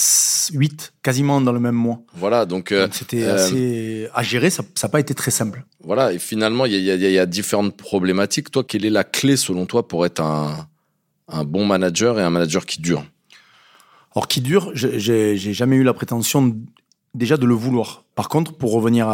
[0.52, 2.00] 8 quasiment dans le même mois.
[2.14, 4.48] Voilà, donc c'était assez à gérer.
[4.48, 5.64] Ça n'a pas été très simple.
[5.84, 8.50] Voilà, et finalement, il y a, y a différentes problématiques.
[8.50, 10.67] Toi, quelle est la clé selon toi pour être un
[11.28, 13.04] un bon manager et un manager qui dure
[14.14, 16.56] Or, qui dure, j'ai jamais eu la prétention
[17.14, 18.04] déjà de le vouloir.
[18.14, 19.08] Par contre, pour revenir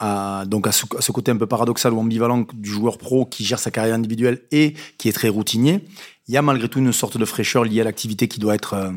[0.00, 3.58] à, donc à ce, côté un peu paradoxal ou ambivalent du joueur pro qui gère
[3.58, 5.84] sa carrière individuelle et qui est très routinier,
[6.28, 8.74] il y a malgré tout une sorte de fraîcheur liée à l'activité qui doit être.
[8.74, 8.90] Euh,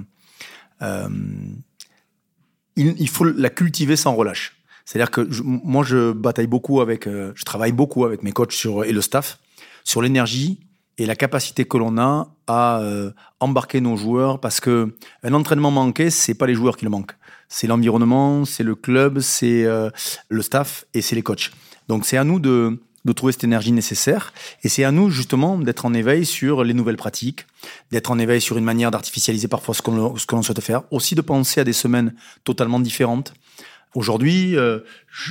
[0.81, 1.07] euh,
[2.75, 4.57] il, faut la cultiver sans relâche.
[4.85, 8.91] C'est-à-dire que moi, je bataille beaucoup avec, euh, je travaille beaucoup avec mes coachs et
[8.91, 9.39] le staff
[9.83, 10.59] sur l'énergie
[10.97, 15.71] et la capacité que l'on a à euh, embarquer nos joueurs parce que un entraînement
[15.71, 17.15] manqué, c'est pas les joueurs qui le manquent,
[17.49, 19.89] c'est l'environnement, c'est le club, c'est euh,
[20.29, 21.51] le staff et c'est les coachs.
[21.87, 25.57] Donc c'est à nous de, de trouver cette énergie nécessaire et c'est à nous justement
[25.57, 27.45] d'être en éveil sur les nouvelles pratiques,
[27.91, 30.83] d'être en éveil sur une manière d'artificialiser parfois ce, qu'on, ce que l'on souhaite faire,
[30.91, 33.33] aussi de penser à des semaines totalement différentes.
[33.95, 34.79] Aujourd'hui, euh,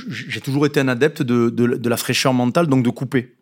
[0.07, 3.35] j'ai toujours été un adepte de, de, de la fraîcheur mentale, donc de couper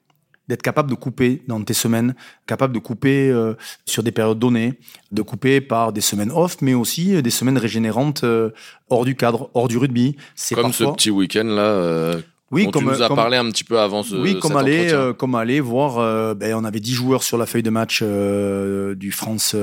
[0.47, 3.53] d'être capable de couper dans tes semaines, capable de couper euh,
[3.85, 4.73] sur des périodes données,
[5.11, 8.49] de couper par des semaines off, mais aussi euh, des semaines régénérantes euh,
[8.89, 10.15] hors du cadre, hors du rugby.
[10.35, 12.15] C'est comme ce petit week-end là.
[12.51, 14.15] oui, comme tu nous as parlé un petit peu avant ce.
[14.15, 16.35] Oui, comme aller, comme aller voir.
[16.35, 19.55] Ben, on avait 10 joueurs sur la feuille de match du France.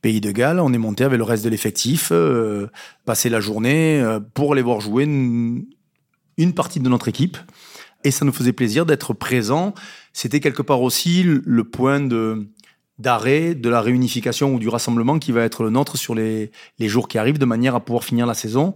[0.00, 2.12] Pays de Galles, on est monté avec le reste de l'effectif,
[3.04, 7.36] passer la journée pour aller voir jouer une partie de notre équipe
[8.04, 9.74] et ça nous faisait plaisir d'être présents.
[10.12, 12.48] C'était quelque part aussi le point de
[12.98, 16.88] d'arrêt de la réunification ou du rassemblement qui va être le nôtre sur les, les
[16.88, 18.74] jours qui arrivent de manière à pouvoir finir la saison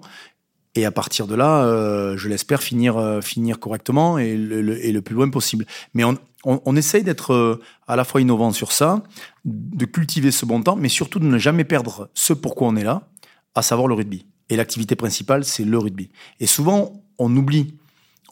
[0.75, 5.03] et à partir de là, euh, je l'espère finir euh, finir correctement et le, le,
[5.03, 5.67] plus loin possible.
[5.93, 9.03] Mais on, on, on essaye d'être euh, à la fois innovant sur ça,
[9.45, 12.85] de cultiver ce bon temps, mais surtout de ne jamais perdre ce pourquoi on est
[12.85, 13.09] là,
[13.55, 14.25] à savoir le rugby.
[14.49, 16.09] Et l'activité principale, c'est le rugby.
[16.41, 17.75] Et souvent, on oublie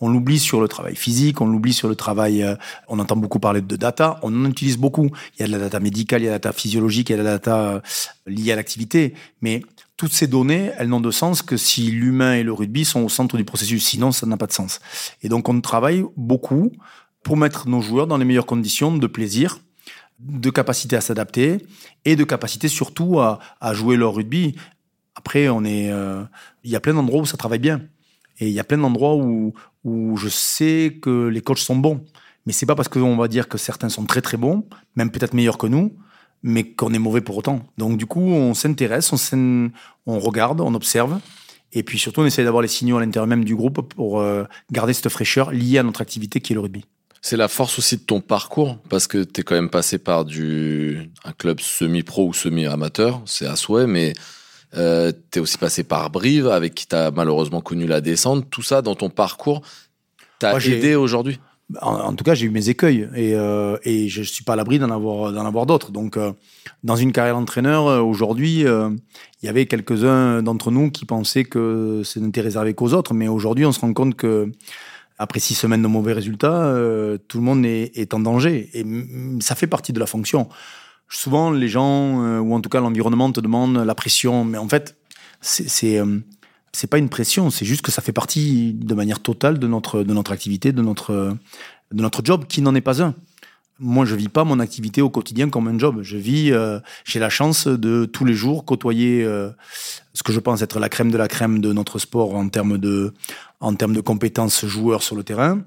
[0.01, 2.43] on l'oublie sur le travail physique, on l'oublie sur le travail.
[2.43, 2.57] Euh,
[2.89, 5.11] on entend beaucoup parler de data, on en utilise beaucoup.
[5.37, 7.13] Il y a de la data médicale, il y a de la data physiologique, il
[7.13, 7.81] y a de la data euh,
[8.27, 9.15] liée à l'activité.
[9.43, 9.63] Mais
[9.97, 13.09] toutes ces données, elles n'ont de sens que si l'humain et le rugby sont au
[13.09, 13.85] centre du processus.
[13.85, 14.81] Sinon, ça n'a pas de sens.
[15.23, 16.73] Et donc, on travaille beaucoup
[17.23, 19.61] pour mettre nos joueurs dans les meilleures conditions de plaisir,
[20.19, 21.67] de capacité à s'adapter
[22.05, 23.39] et de capacité surtout à,
[23.73, 24.55] jouer leur rugby.
[25.15, 26.25] Après, on est, euh,
[26.65, 27.83] il y a plein d'endroits où ça travaille bien.
[28.39, 29.53] Et il y a plein d'endroits où,
[29.85, 32.05] où je sais que les coachs sont bons.
[32.47, 34.67] Mais c'est pas parce qu'on va dire que certains sont très très bons,
[34.97, 35.97] même peut-être meilleurs que nous,
[36.43, 37.61] mais qu'on est mauvais pour autant.
[37.79, 39.71] Donc du coup, on s'intéresse, on,
[40.19, 41.19] regarde, on observe.
[41.73, 44.45] Et puis surtout, on essaie d'avoir les signaux à l'intérieur même du groupe pour euh,
[44.73, 46.85] garder cette fraîcheur liée à notre activité qui est le rugby.
[47.23, 50.25] C'est la force aussi de ton parcours, parce que tu es quand même passé par
[50.25, 54.15] du, un club semi-pro ou semi-amateur, c'est à souhait, mais
[54.77, 58.49] euh, tu es aussi passé par Brive, avec qui tu as malheureusement connu la descente.
[58.51, 59.63] Tout ça, dans ton parcours,
[60.39, 61.41] t'a aidé aujourd'hui?
[61.81, 64.81] En, tout cas, j'ai eu mes écueils et, euh, et je suis pas à l'abri
[64.81, 65.93] d'en avoir, d'en avoir d'autres.
[65.93, 66.33] Donc, euh,
[66.83, 72.03] dans une carrière d'entraîneur, euh, aujourd'hui, il y avait quelques-uns d'entre nous qui pensaient que
[72.05, 73.15] ce n'était réservé qu'aux autres.
[73.15, 74.51] Mais aujourd'hui, on se rend compte que
[75.17, 76.75] après six semaines de mauvais résultats,
[77.29, 78.71] tout le monde est, est, en danger.
[78.75, 78.85] Et
[79.41, 80.49] ça fait partie de la fonction
[81.11, 84.45] souvent les gens, euh, ou en tout cas l'environnement, te demande la pression.
[84.45, 84.97] Mais en fait,
[85.43, 86.21] c'est euh,
[86.89, 90.15] pas une pression, c'est juste que ça fait partie de manière totale de notre de
[90.15, 91.37] notre activité, de notre
[91.93, 93.15] de notre job, qui n'en est pas un.
[93.83, 96.01] Moi, je vis pas mon activité au quotidien comme un job.
[96.03, 99.25] Je vis, euh, j'ai la chance de tous les jours côtoyer
[100.13, 102.79] ce que je pense être la crème de la crème de notre sport en termes
[102.79, 103.13] de
[103.59, 105.63] en termes de compétences joueurs sur le terrain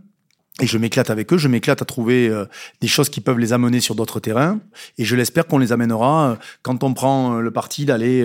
[0.61, 2.45] et je m'éclate avec eux, je m'éclate à trouver euh,
[2.79, 4.59] des choses qui peuvent les amener sur d'autres terrains.
[4.99, 8.23] Et je l'espère qu'on les amènera euh, quand on prend euh, le parti d'aller,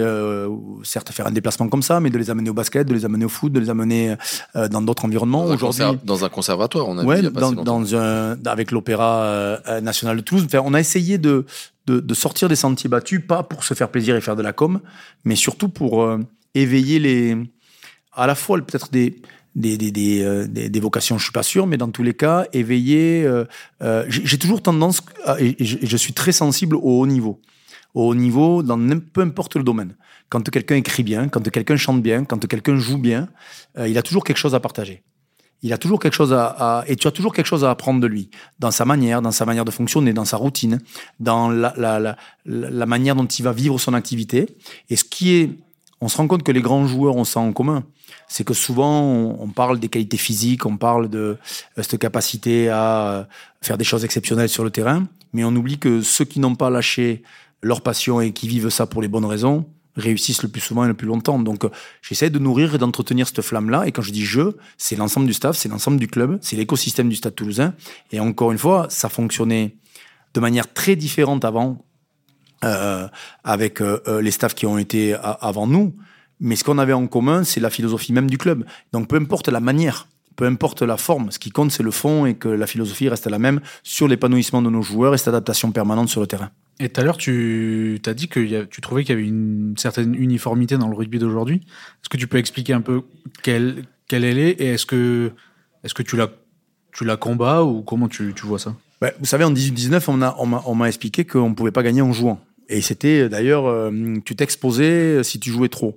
[0.85, 3.25] certes, faire un déplacement comme ça, mais de les amener au basket, de les amener
[3.25, 4.15] au foot, de les amener
[4.55, 5.47] dans d'autres environnements.
[5.47, 10.45] Aujourd'hui, dans un conservatoire, on a ouais, dans, dans un, avec l'Opéra national de Toulouse.
[10.45, 11.47] Enfin, on a essayé de,
[11.87, 14.53] de, de, sortir des sentiers battus, pas pour se faire plaisir et faire de la
[14.53, 14.81] com,
[15.25, 16.07] mais surtout pour
[16.55, 17.37] éveiller les,
[18.13, 19.23] à la fois peut-être des
[19.55, 22.47] des, des, des, euh, des, vocations, je suis pas sûr, mais dans tous les cas,
[22.53, 23.25] éveiller.
[23.25, 23.45] Euh,
[23.83, 25.03] euh, j'ai toujours tendance,
[25.39, 27.41] et, je, suis très sensible au haut niveau.
[27.95, 28.79] Au haut niveau, dans
[29.13, 29.97] peu importe le domaine.
[30.29, 33.29] Quand quelqu'un écrit bien, quand quelqu'un chante bien, quand quelqu'un joue bien,
[33.79, 35.03] il a toujours quelque chose à partager.
[35.63, 38.07] Il a toujours quelque chose à, et tu as toujours quelque chose à apprendre de
[38.07, 38.31] lui,
[38.61, 40.81] dans sa manière, dans sa manière de fonctionner, dans sa routine,
[41.19, 44.47] dans la, la, la, la manière dont il va vivre son activité.
[44.91, 45.51] Et ce qui est
[46.01, 47.85] on se rend compte que les grands joueurs ont ça en commun.
[48.29, 53.11] C'est que souvent, on, parle des qualités physiques, on parle de euh, cette capacité à
[53.11, 53.25] euh,
[53.63, 56.71] faire des choses exceptionnelles sur le terrain, mais on oublie que ceux qui n'ont pas
[56.71, 57.23] lâché
[57.63, 60.89] leur passion et qui vivent ça pour les bonnes raisons réussissent le plus souvent et
[60.89, 61.39] le plus longtemps.
[61.39, 61.71] Donc, euh,
[62.03, 63.87] j'essaie de nourrir et d'entretenir cette flamme-là.
[63.87, 67.09] Et quand je dis je, c'est l'ensemble du staff, c'est l'ensemble du club, c'est l'écosystème
[67.09, 67.75] du Stade toulousain.
[68.13, 69.77] Et encore une fois, ça fonctionnait
[70.35, 71.85] de manière très différente avant
[72.63, 75.95] avec euh, euh, les staffs qui ont été avant nous.
[76.41, 78.65] Mais ce qu'on avait en commun, c'est la philosophie même du club.
[78.93, 82.27] Donc peu importe la manière, peu importe la forme, ce qui compte, c'est le fond
[82.27, 85.73] et que la philosophie reste la même sur l'épanouissement de nos joueurs et cette adaptation
[85.73, 86.51] permanente sur le terrain.
[86.81, 90.15] Et tout à l'heure, tu as dit que tu trouvais qu'il y avait une certaine
[90.15, 91.57] uniformité dans le rugby d'aujourd'hui.
[91.57, 93.03] Est-ce que tu peux expliquer un peu
[93.43, 95.33] quelle, quelle elle est et est-ce que,
[95.83, 96.29] est que tu la,
[96.93, 98.77] tu la combats ou comment tu, tu vois ça?
[99.21, 100.05] Vous savez, en 18-19,
[100.67, 102.41] on m'a expliqué qu'on ne pouvait pas gagner en jouant.
[102.69, 103.91] Et c'était d'ailleurs, euh,
[104.25, 105.97] tu t'exposais si tu jouais trop.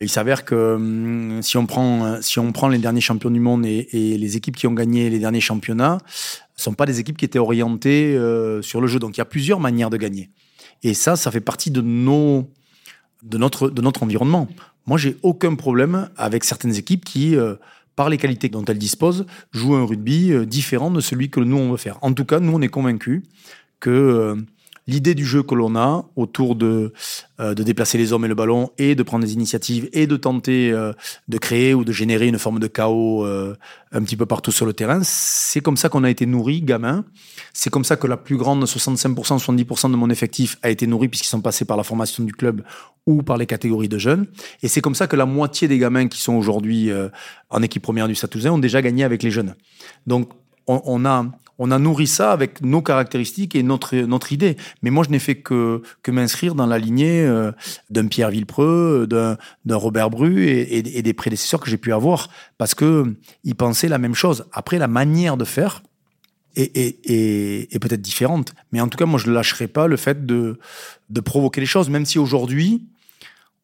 [0.00, 3.86] il s'avère que si on prend si on prend les derniers champions du monde et,
[3.92, 5.98] les équipes qui ont gagné les derniers championnats,
[6.56, 8.98] sont pas des équipes qui étaient orientées euh, sur le jeu.
[8.98, 10.30] Donc il y a plusieurs manières de gagner.
[10.82, 12.50] Et ça, ça fait partie de nos
[13.22, 14.48] de notre de notre environnement.
[14.86, 17.54] Moi, j'ai aucun problème avec certaines équipes qui euh,
[17.94, 21.72] par les qualités dont elles disposent, jouent un rugby différent de celui que nous on
[21.72, 21.98] veut faire.
[22.02, 23.22] En tout cas, nous on est convaincus
[23.80, 24.36] que
[24.88, 26.92] l'idée du jeu que l'on a autour de,
[27.38, 30.16] euh, de déplacer les hommes et le ballon et de prendre des initiatives et de
[30.16, 30.92] tenter euh,
[31.28, 33.54] de créer ou de générer une forme de chaos euh,
[33.92, 37.04] un petit peu partout sur le terrain, c'est comme ça qu'on a été nourri, gamin.
[37.52, 41.08] C'est comme ça que la plus grande, 65%, 70% de mon effectif a été nourri
[41.08, 42.62] puisqu'ils sont passés par la formation du club
[43.06, 44.26] ou par les catégories de jeunes.
[44.62, 46.90] Et c'est comme ça que la moitié des gamins qui sont aujourd'hui
[47.48, 49.54] en équipe première du Stade ont déjà gagné avec les jeunes.
[50.06, 50.30] Donc,
[50.66, 51.24] on, on a
[51.58, 54.56] on a nourri ça avec nos caractéristiques et notre, notre idée.
[54.82, 57.52] Mais moi, je n'ai fait que, que m'inscrire dans la lignée euh,
[57.90, 62.74] d'un Pierre Villepreux, d'un, d'un Robert Bru et, des prédécesseurs que j'ai pu avoir parce
[62.74, 64.46] que ils pensaient la même chose.
[64.52, 65.82] Après, la manière de faire
[66.56, 68.54] est, est, est, peut-être différente.
[68.72, 70.58] Mais en tout cas, moi, je ne lâcherai pas le fait de,
[71.10, 72.86] de provoquer les choses, même si aujourd'hui,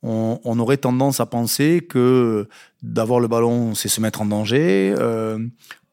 [0.05, 2.47] on, aurait tendance à penser que
[2.83, 5.39] d'avoir le ballon, c'est se mettre en danger, euh,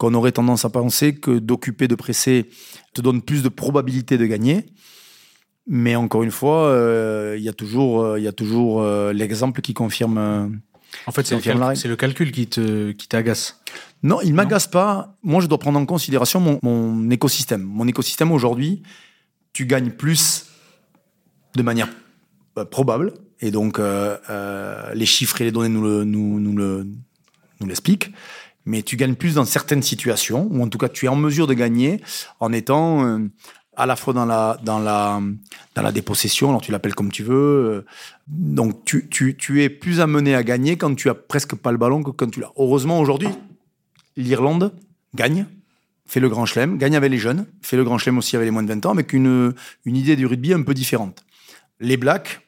[0.01, 2.49] qu'on aurait tendance à penser que d'occuper, de presser,
[2.93, 4.65] te donne plus de probabilité de gagner.
[5.67, 8.83] Mais encore une fois, euh, il y a toujours, euh, il y a toujours
[9.13, 10.17] l'exemple qui confirme.
[11.05, 11.35] en fait, c'est
[11.87, 13.61] le, calcul qui te qui t'agace.
[14.03, 15.15] Non, il m'agace pas.
[15.21, 17.61] Moi, je dois prendre en considération mon, mon écosystème.
[17.61, 18.81] Mon écosystème aujourd'hui,
[19.53, 20.47] tu gagnes plus
[21.55, 21.89] de manière
[22.71, 26.87] probable et donc, euh, euh, les chiffres et les données nous le, nous, nous le,
[27.59, 28.13] nous l'expliquent.
[28.65, 31.47] Mais tu gagnes plus dans certaines situations, ou en tout cas, tu es en mesure
[31.47, 32.01] de gagner
[32.39, 33.19] en étant euh,
[33.75, 35.21] à la fois dans la, dans la,
[35.75, 37.85] dans la dépossession, alors tu l'appelles comme tu veux.
[38.27, 41.77] donc, tu, tu, tu es plus amené à gagner quand tu as presque pas le
[41.77, 42.51] ballon que quand tu l'as.
[42.57, 43.29] Heureusement, aujourd'hui,
[44.17, 44.73] l'Irlande
[45.15, 45.45] gagne,
[46.05, 48.51] fait le grand chelem, gagne avec les jeunes, fait le grand chelem aussi avec les
[48.51, 49.53] moins de 20 ans, avec une,
[49.85, 51.23] une idée du rugby un peu différente.
[51.79, 52.41] Les Blacks,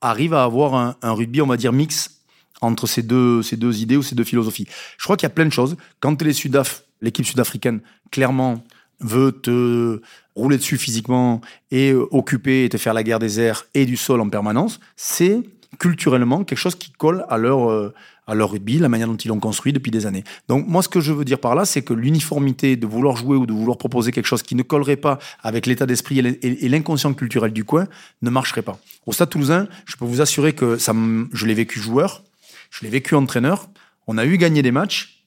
[0.00, 2.19] arrive à avoir un, un, rugby, on va dire, mix
[2.60, 4.66] entre ces deux, ces deux idées ou ces deux philosophies.
[4.98, 5.76] Je crois qu'il y a plein de choses.
[6.00, 8.64] Quand les Sudaf, l'équipe sud-africaine, clairement,
[9.00, 10.00] veut te
[10.36, 11.40] rouler dessus physiquement
[11.70, 15.42] et occuper et te faire la guerre des airs et du sol en permanence, c'est
[15.78, 17.94] culturellement quelque chose qui colle à leur, euh,
[18.26, 20.24] à leur rugby, la manière dont ils l'ont construit depuis des années.
[20.48, 23.36] Donc moi, ce que je veux dire par là, c'est que l'uniformité de vouloir jouer
[23.36, 27.14] ou de vouloir proposer quelque chose qui ne collerait pas avec l'état d'esprit et l'inconscient
[27.14, 27.86] culturel du coin
[28.22, 28.78] ne marcherait pas.
[29.06, 30.92] Au Stade Toulousain, je peux vous assurer que ça,
[31.32, 32.22] je l'ai vécu joueur,
[32.70, 33.68] je l'ai vécu entraîneur.
[34.06, 35.24] On a eu gagné des matchs,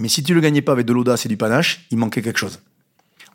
[0.00, 2.38] mais si tu le gagnais pas avec de l'audace et du panache, il manquait quelque
[2.38, 2.60] chose.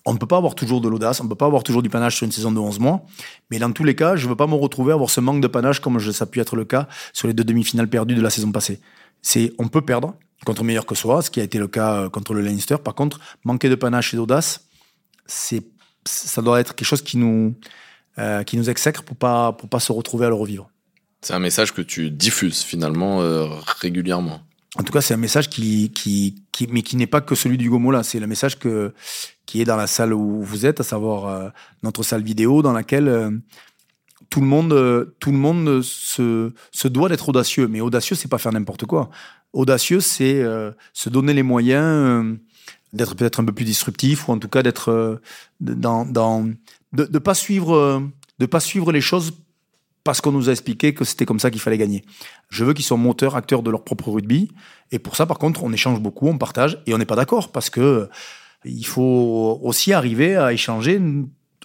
[0.05, 1.89] On ne peut pas avoir toujours de l'audace, on ne peut pas avoir toujours du
[1.89, 3.05] panache sur une saison de 11 mois.
[3.51, 5.41] Mais dans tous les cas, je ne veux pas me retrouver à avoir ce manque
[5.41, 8.21] de panache comme ça a pu être le cas sur les deux demi-finales perdues de
[8.21, 8.80] la saison passée.
[9.57, 10.15] On peut perdre,
[10.45, 12.78] contre meilleur que soi, ce qui a été le cas euh, contre le Leinster.
[12.84, 14.67] Par contre, manquer de panache et d'audace,
[15.25, 17.55] ça doit être quelque chose qui nous,
[18.17, 20.69] euh, exècre pour pas, pour pas se retrouver à le revivre.
[21.22, 23.47] C'est un message que tu diffuses finalement euh,
[23.80, 24.41] régulièrement.
[24.76, 27.57] En tout cas, c'est un message qui, qui, qui mais qui n'est pas que celui
[27.57, 28.03] du Gomola.
[28.03, 28.93] C'est le message que,
[29.45, 31.51] qui est dans la salle où vous êtes, à savoir
[31.82, 33.41] notre salle vidéo, dans laquelle
[34.30, 37.68] tout le monde, tout le monde se, se doit d'être audacieux.
[37.68, 39.09] Mais audacieux, c'est pas faire n'importe quoi.
[39.53, 42.36] Audacieux, c'est euh, se donner les moyens euh,
[42.93, 45.22] d'être peut-être un peu plus disruptif ou en tout cas d'être euh,
[45.59, 46.47] dans, dans
[46.93, 48.03] de, de pas suivre
[48.39, 49.34] de pas suivre les choses
[50.08, 52.05] parce qu'on nous a expliqué que c'était comme ça qu'il fallait gagner.
[52.49, 54.49] Je veux qu'ils soient moteurs, acteurs de leur propre rugby.
[54.93, 57.51] Et pour ça, par contre, on échange beaucoup, on partage, et on n'est pas d'accord
[57.51, 58.08] parce que
[58.64, 61.01] il faut aussi arriver à échanger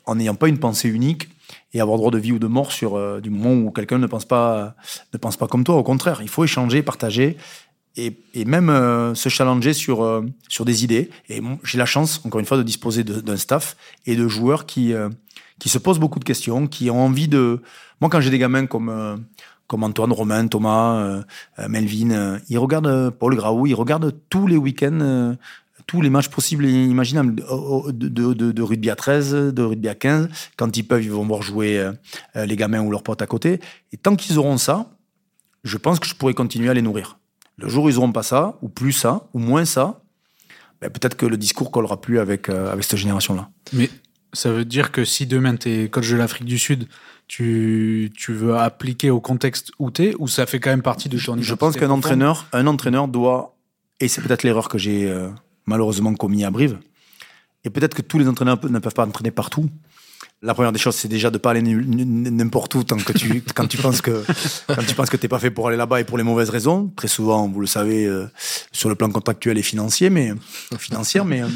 [0.07, 1.29] en n'ayant pas une pensée unique
[1.73, 4.25] et avoir droit de vie ou de mort sur du moment où quelqu'un ne pense
[4.25, 4.75] pas
[5.13, 5.77] ne pense pas comme toi.
[5.77, 7.37] Au contraire, il faut échanger, partager
[7.97, 11.11] et, même euh, se challenger sur, euh, sur des idées.
[11.29, 13.77] Et j'ai la chance, encore une fois, de disposer d'un staff
[14.07, 15.09] et de joueurs qui, euh,
[15.59, 17.61] qui se posent beaucoup de questions, qui ont envie de...
[18.03, 19.25] Moi, quand j'ai des gamins comme,
[19.69, 21.23] comme Antoine, Romain, Thomas,
[21.69, 25.37] Melvin, ils regardent Paul Graou, ils regardent tous les week-ends
[25.87, 29.89] tous les matchs possibles et imaginables de, de, de, de, rugby à 13, de rugby
[29.89, 30.29] à 15.
[30.57, 31.91] Quand ils peuvent, ils vont voir jouer
[32.35, 33.61] les gamins ou leurs potes à côté.
[33.93, 34.87] Et tant qu'ils auront ça,
[35.65, 37.19] je pense que je pourrais continuer à les nourrir.
[37.57, 40.01] Le jour où ils n'auront pas ça, ou plus ça, ou moins ça,
[40.81, 43.49] ben peut-être que le discours collera plus avec, euh, avec cette génération-là.
[43.73, 43.89] Mais
[44.33, 46.89] ça veut dire que si demain tu es coach de l'Afrique du Sud,
[47.29, 51.09] tu, tu veux appliquer au contexte où tu es, ou ça fait quand même partie
[51.09, 53.57] de ton Je pense qu'un entraîneur, un entraîneur doit,
[54.01, 55.29] et c'est peut-être l'erreur que j'ai euh,
[55.67, 56.79] malheureusement commis à Brive,
[57.65, 59.69] et peut-être que tous les entraîneurs ne peuvent pas entraîner partout,
[60.43, 63.67] la première des choses, c'est déjà de pas aller n'importe où tant que tu, quand
[63.69, 64.25] tu penses que,
[64.67, 66.93] quand tu penses que t'es pas fait pour aller là-bas et pour les mauvaises raisons.
[66.97, 68.27] Très souvent, vous le savez, euh,
[68.73, 70.33] sur le plan contractuel et financier, mais,
[70.79, 71.49] financière, mais, euh,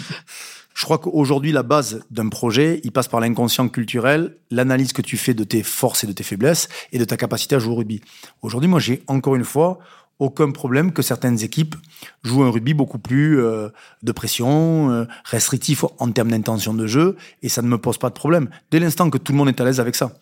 [0.77, 5.17] je crois qu'aujourd'hui, la base d'un projet, il passe par l'inconscient culturel, l'analyse que tu
[5.17, 7.77] fais de tes forces et de tes faiblesses et de ta capacité à jouer au
[7.77, 8.03] rugby.
[8.43, 9.79] Aujourd'hui, moi, j'ai encore une fois
[10.19, 11.77] aucun problème que certaines équipes
[12.25, 13.71] jouent un rugby beaucoup plus euh,
[14.03, 18.11] de pression, euh, restrictif en termes d'intention de jeu, et ça ne me pose pas
[18.11, 18.51] de problème.
[18.71, 20.13] Dès l'instant que tout le monde est à l'aise avec ça.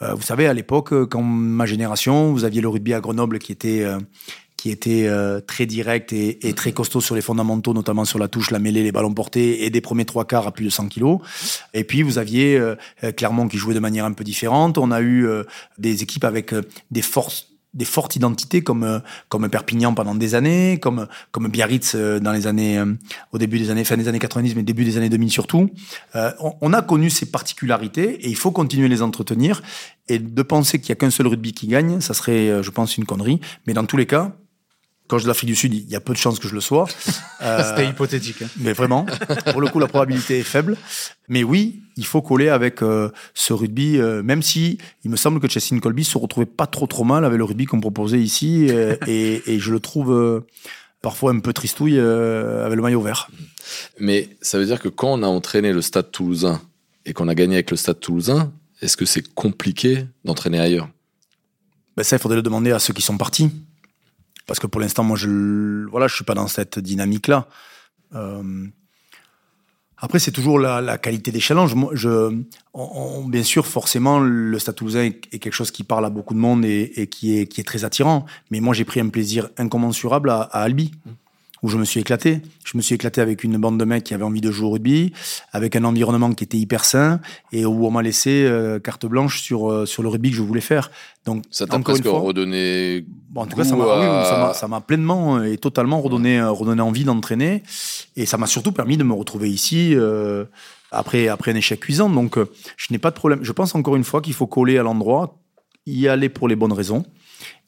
[0.00, 3.52] Euh, vous savez, à l'époque, quand ma génération, vous aviez le rugby à Grenoble qui
[3.52, 3.84] était
[4.58, 5.08] qui était
[5.46, 8.82] très direct et, et, très costaud sur les fondamentaux, notamment sur la touche, la mêlée,
[8.82, 11.20] les ballons portés et des premiers trois quarts à plus de 100 kilos.
[11.72, 12.60] Et puis vous aviez
[13.16, 14.76] Clermont qui jouait de manière un peu différente.
[14.76, 15.26] On a eu
[15.78, 16.54] des équipes avec
[16.90, 18.98] des forces des fortes identités comme euh,
[19.28, 22.94] comme Perpignan pendant des années, comme comme Biarritz euh, dans les années euh,
[23.32, 25.70] au début des années fin des années 90 mais début des années 2000 surtout.
[26.60, 29.62] on, a connu ces particularités et il faut continuer à les entretenir
[30.08, 32.96] et de penser qu'il y a qu'un seul rugby qui gagne, ça serait je pense
[32.96, 34.32] une connerie, mais dans tous les cas,
[35.08, 36.60] quand je de l'Afrique du Sud, il y a peu de chances que je le
[36.60, 36.86] sois.
[37.40, 38.42] C'était hypothétique.
[38.42, 38.48] Hein.
[38.58, 39.06] Mais vraiment,
[39.52, 40.76] pour le coup, la probabilité est faible.
[41.28, 45.40] Mais oui, il faut coller avec euh, ce rugby, euh, même si il me semble
[45.40, 48.68] que Chessin Colby se retrouvait pas trop trop mal avec le rugby qu'on proposait ici,
[48.70, 50.44] euh, et, et, je le trouve
[51.00, 53.30] parfois un peu tristouille avec le maillot vert.
[53.98, 56.60] Mais ça veut dire que quand on a entraîné le Stade Toulousain
[57.06, 58.52] et qu'on a gagné avec le Stade Toulousain,
[58.82, 60.88] est-ce que c'est compliqué d'entraîner ailleurs?
[61.96, 63.50] Ben Ça, il faudrait le demander à ceux qui sont partis.
[64.48, 67.46] Parce que pour l'instant, moi, je voilà, je suis pas dans cette dynamique-là.
[68.14, 68.66] Euh,
[69.98, 71.74] après, c'est toujours la, la, qualité des challenges.
[71.74, 76.64] Bien sûr, forcément, le Stade Toulousain est, quelque chose qui parle à beaucoup de monde
[76.64, 78.24] et, qui, est, qui est très attirant.
[78.50, 80.92] Mais moi, j'ai pris un plaisir incommensurable à, à Albi
[81.62, 82.40] où je me suis éclaté.
[82.64, 84.70] Je me suis éclaté avec une bande de mecs qui avaient envie de jouer au
[84.70, 85.12] rugby,
[85.52, 87.20] avec un environnement qui était hyper sain
[87.52, 90.42] et où on m'a laissé euh, carte blanche sur euh, sur le rugby que je
[90.42, 90.90] voulais faire.
[91.24, 93.04] Donc ça t'a presque redonné.
[93.30, 97.04] Bon, en tout cas, ça m'a ça m'a pleinement et totalement redonné euh, redonné envie
[97.04, 97.62] d'entraîner
[98.16, 99.96] et ça m'a surtout permis de me retrouver ici.
[100.90, 102.38] après, après un échec cuisant, donc
[102.76, 103.40] je n'ai pas de problème.
[103.42, 105.38] Je pense encore une fois qu'il faut coller à l'endroit,
[105.86, 107.04] y aller pour les bonnes raisons.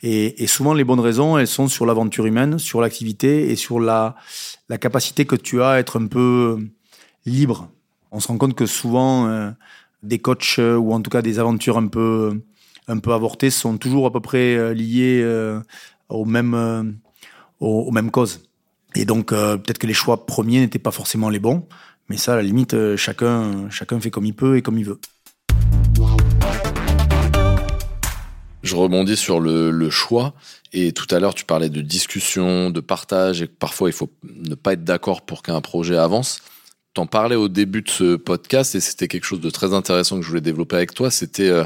[0.03, 4.17] Et, souvent, les bonnes raisons, elles sont sur l'aventure humaine, sur l'activité et sur la,
[4.81, 6.59] capacité que tu as à être un peu
[7.27, 7.71] libre.
[8.11, 9.51] On se rend compte que souvent, euh,
[10.03, 12.41] des coachs euh, ou en tout cas des aventures un peu,
[12.89, 15.23] un peu avortées sont toujours à peu près euh, liées
[16.09, 16.99] aux mêmes,
[17.61, 18.43] aux, mêmes causes.
[18.97, 21.69] Et donc, peut-être que les choix premiers n'étaient pas forcément les bons,
[22.09, 24.99] mais ça, à la limite, chacun, chacun fait comme il peut et comme il veut.
[28.71, 30.33] Je rebondis sur le, choix.
[30.73, 34.13] Et tout à l'heure, tu parlais de discussion, de partage, et que parfois il faut
[34.23, 36.41] ne pas être d'accord pour qu'un projet avance.
[36.95, 40.23] T'en parlais au début de ce podcast, et c'était quelque chose de très intéressant que
[40.23, 41.11] je voulais développer avec toi.
[41.11, 41.65] C'était euh,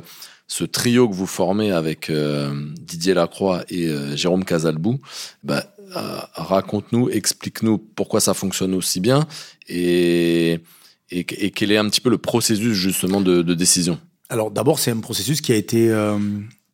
[0.49, 3.87] ce trio que vous formez avec Didier Lacroix et
[4.17, 4.99] Jérôme Casalbou,
[5.43, 9.27] bah, raconte-nous, explique-nous pourquoi ça fonctionne aussi bien
[9.69, 10.61] et,
[11.11, 13.99] quel est un petit peu le processus justement de, décision.
[14.31, 15.91] Alors d'abord, c'est un processus qui a été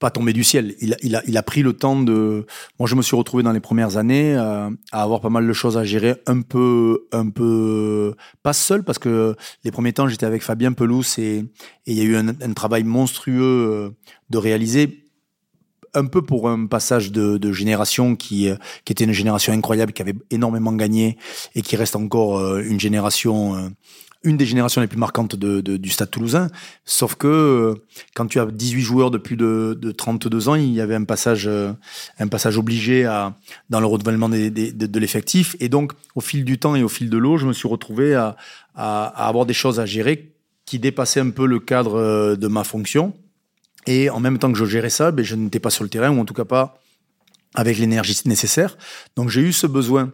[0.01, 0.75] pas tombé du ciel.
[0.81, 2.47] Il, il, a, il a pris le temps de.
[2.81, 5.53] Moi, je me suis retrouvé dans les premières années euh, à avoir pas mal de
[5.53, 10.27] choses à gérer, un peu, un peu pas seul parce que les premiers temps, j'étais
[10.27, 11.45] avec Fabien Pelouse et
[11.87, 13.91] il y a eu un, travail monstrueux euh,
[14.31, 15.05] de réaliser.
[15.93, 19.93] Un peu pour un passage de, de génération qui, euh, qui était une génération incroyable,
[19.93, 21.19] qui avait énormément gagné
[21.55, 23.73] et qui reste encore une génération
[24.23, 26.49] une des générations les plus marquantes du Stade Toulousain.
[26.85, 27.75] Sauf que euh,
[28.14, 31.05] quand tu as 18 joueurs de plus de, de 32 ans, il y avait un
[31.05, 31.73] passage, euh,
[32.18, 33.05] un passage obligé
[33.71, 35.57] dans le renouvellement de, l'effectif.
[35.61, 38.14] Et donc, au fil du temps et au fil de l'eau, je me suis retrouvé
[38.14, 38.37] à,
[38.75, 40.33] avoir des choses à gérer
[40.64, 43.14] qui dépassaient un peu le cadre euh, de ma fonction.
[43.87, 46.11] Et en même temps que je gérais ça, ben, je n'étais pas sur le terrain,
[46.11, 46.79] ou en tout cas pas
[47.55, 48.77] avec l'énergie nécessaire.
[49.16, 50.12] Donc j'ai eu ce besoin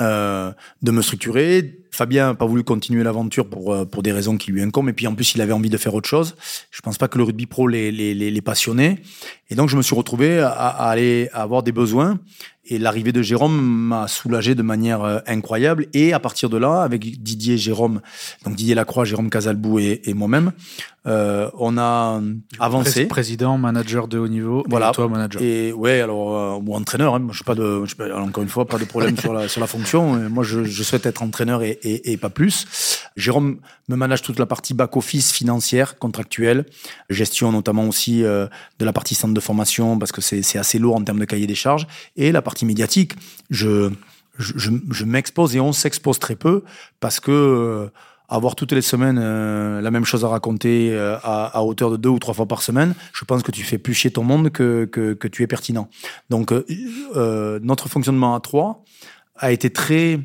[0.00, 1.81] de me structurer.
[1.92, 4.88] Fabien n'a pas voulu continuer l'aventure pour, euh, pour des raisons qui lui incombent.
[4.88, 6.34] Et puis en plus, il avait envie de faire autre chose.
[6.70, 9.02] Je pense pas que le rugby pro les, les, les, passionnait.
[9.50, 12.18] Et donc, je me suis retrouvé à, à aller à avoir des besoins.
[12.64, 15.88] Et l'arrivée de Jérôme m'a soulagé de manière euh, incroyable.
[15.94, 18.00] Et à partir de là, avec Didier, Jérôme,
[18.44, 20.52] donc Didier Lacroix, Jérôme Casalbou et, et moi-même,
[21.08, 22.20] euh, on a
[22.60, 23.06] avancé.
[23.06, 24.90] Président, manager de haut niveau, voilà.
[24.90, 25.42] et toi manager.
[25.42, 27.16] Et ouais, alors euh, ou entraîneur.
[27.16, 27.26] Hein.
[27.30, 29.66] Je suis pas de, je, encore une fois, pas de problème sur la sur la
[29.66, 30.30] fonction.
[30.30, 32.66] Moi, je, je souhaite être entraîneur et, et, et, pas plus.
[33.16, 36.66] Jérôme me manage toute la partie back office financière, contractuelle,
[37.10, 38.46] gestion notamment aussi euh,
[38.78, 41.46] de la partie centre de formation parce que c'est assez lourd en termes de cahier
[41.46, 43.14] des charges et la partie médiatique.
[43.50, 43.90] Je
[44.38, 46.64] je, je m'expose et on s'expose très peu
[47.00, 47.88] parce que euh,
[48.32, 51.96] avoir toutes les semaines euh, la même chose à raconter euh, à, à, hauteur de
[51.98, 54.50] deux ou trois fois par semaine, je pense que tu fais plus chier ton monde
[54.50, 55.88] que, que, que tu es pertinent.
[56.30, 58.84] Donc, euh, notre fonctionnement à trois
[59.36, 60.18] a été très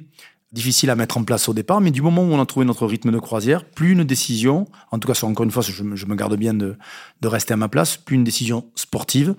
[0.51, 2.85] difficile à mettre en place au départ, mais du moment où on a trouvé notre
[2.85, 6.35] rythme de croisière, plus une décision, en tout cas, encore une fois, je, me garde
[6.37, 6.77] bien de,
[7.23, 9.35] rester à ma place, plus une décision sportive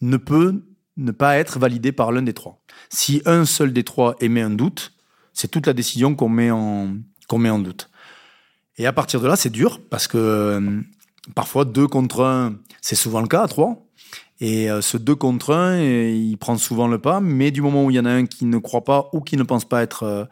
[0.00, 0.62] ne peut
[0.96, 2.62] ne pas être validée par l'un des trois.
[2.88, 4.92] Si un seul des trois émet un doute,
[5.32, 6.94] c'est toute la décision qu'on met en,
[7.34, 7.90] met en doute.
[8.76, 10.80] Et à partir de là, c'est dur parce que euh,
[11.34, 13.86] parfois deux contre un, c'est souvent le cas à trois.
[14.40, 17.90] Et euh, ce deux contre un, il prend souvent le pas, mais du moment où
[17.90, 20.04] il y en a un qui ne croit pas ou qui ne pense pas être.
[20.04, 20.24] Euh,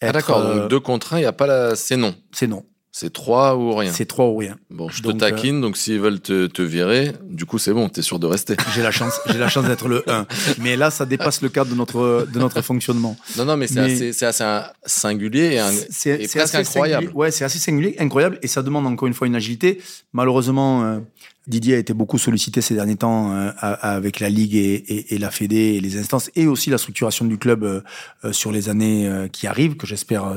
[0.00, 1.76] ah d'accord, donc deux contre un, il n'y a pas la.
[1.76, 2.14] C'est non.
[2.32, 2.64] C'est non.
[2.92, 3.92] C'est 3 ou rien.
[3.92, 4.56] C'est 3 ou rien.
[4.68, 7.88] Bon, je te taquine, euh, donc s'ils veulent te, te, virer, du coup c'est bon,
[7.88, 8.56] t'es sûr de rester.
[8.74, 10.26] J'ai la chance, j'ai la chance d'être le 1.
[10.58, 13.16] Mais là, ça dépasse le cadre de notre, de notre fonctionnement.
[13.36, 14.44] Non, non, mais c'est assez, assez,
[14.84, 17.04] singulier et, un, et presque incroyable.
[17.04, 17.16] Singulier.
[17.16, 19.80] Ouais, c'est assez singulier, incroyable, et ça demande encore une fois une agilité.
[20.12, 20.98] Malheureusement, euh,
[21.46, 25.18] Didier a été beaucoup sollicité ces derniers temps euh, avec la Ligue et, et, et,
[25.18, 29.28] la Fédé et les instances, et aussi la structuration du club euh, sur les années
[29.32, 30.34] qui arrivent, que j'espère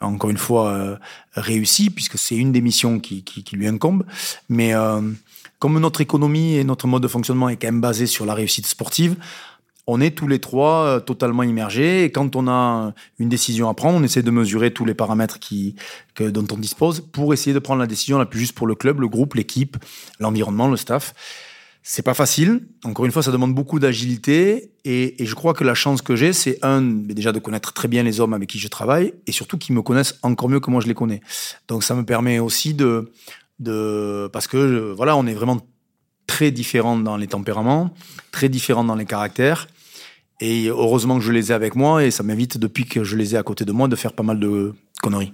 [0.00, 0.96] encore une fois euh,
[1.34, 4.04] réussi puisque c'est une des missions qui, qui, qui lui incombe.
[4.48, 5.00] Mais euh,
[5.58, 8.66] comme notre économie et notre mode de fonctionnement est quand même basé sur la réussite
[8.66, 9.16] sportive,
[9.86, 13.74] on est tous les trois euh, totalement immergés et quand on a une décision à
[13.74, 15.76] prendre, on essaie de mesurer tous les paramètres qui,
[16.14, 18.74] que, dont on dispose pour essayer de prendre la décision la plus juste pour le
[18.74, 19.76] club, le groupe, l'équipe,
[20.18, 21.14] l'environnement, le staff.
[21.88, 22.66] C'est pas facile.
[22.82, 24.72] Encore une fois, ça demande beaucoup d'agilité.
[24.84, 28.02] Et, je crois que la chance que j'ai, c'est un, déjà de connaître très bien
[28.02, 30.80] les hommes avec qui je travaille et surtout qu'ils me connaissent encore mieux que moi
[30.80, 31.20] je les connais.
[31.68, 33.12] Donc ça me permet aussi de,
[33.60, 35.58] de parce que voilà, on est vraiment
[36.26, 37.94] très différents dans les tempéraments,
[38.32, 39.68] très différents dans les caractères.
[40.40, 43.36] Et heureusement que je les ai avec moi et ça m'invite depuis que je les
[43.36, 45.32] ai à côté de moi de faire pas mal de conneries.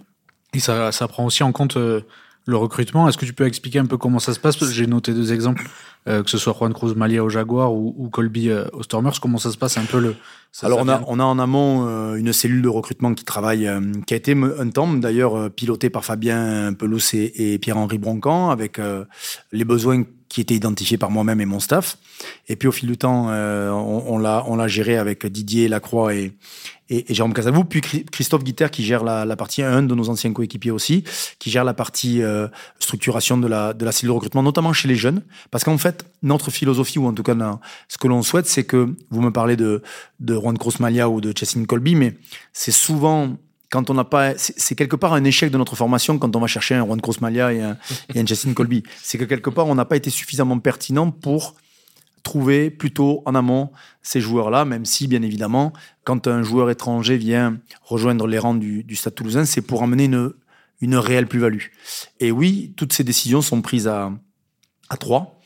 [0.52, 2.02] Et ça, ça prend aussi en compte euh,
[2.44, 3.08] le recrutement.
[3.08, 4.62] Est-ce que tu peux expliquer un peu comment ça se passe?
[4.70, 5.68] J'ai noté deux exemples,
[6.08, 9.20] euh, que ce soit Juan Cruz Malia au Jaguar ou, ou Colby euh, au Stormers.
[9.20, 10.16] Comment ça se passe un peu le
[10.62, 13.70] Alors on a, on a en amont euh, une cellule de recrutement qui travaille,
[14.06, 18.80] qui a été un temps d'ailleurs pilotée par Fabien Pelouse et, et Pierre-Henri Broncan avec
[19.52, 21.98] les besoins qui étaient identifiés par moi-même et mon staff.
[22.48, 26.32] Et puis au fil du temps, on, on l'a géré avec Didier Lacroix et,
[26.92, 30.70] et, Jérôme Casavou, puis Christophe Guiter qui gère la, partie, un de nos anciens coéquipiers
[30.70, 31.04] aussi,
[31.38, 34.88] qui gère la partie euh, structuration de la, de la cellule de recrutement, notamment chez
[34.88, 35.22] les jeunes.
[35.50, 37.32] Parce qu'en fait, notre philosophie, ou en tout cas
[37.88, 39.82] ce que l'on souhaite, c'est que, vous me parlez de,
[40.20, 42.16] de Juan Cruz-Malia ou de Chessin Colby, mais
[42.52, 43.36] c'est souvent
[43.70, 46.46] quand on n'a pas, c'est quelque part un échec de notre formation quand on va
[46.46, 47.78] chercher un Juan Cruz-Malia et un,
[48.14, 48.82] et un Colby.
[49.02, 51.54] C'est que quelque part, on n'a pas été suffisamment pertinent pour
[52.22, 53.70] trouver plutôt en amont
[54.02, 55.72] ces joueurs-là, même si, bien évidemment,
[56.04, 60.04] quand un joueur étranger vient rejoindre les rangs du, du Stade toulousain, c'est pour amener
[60.04, 60.32] une,
[60.80, 61.66] une réelle plus-value.
[62.20, 64.12] Et oui, toutes ces décisions sont prises à,
[64.88, 65.40] à trois,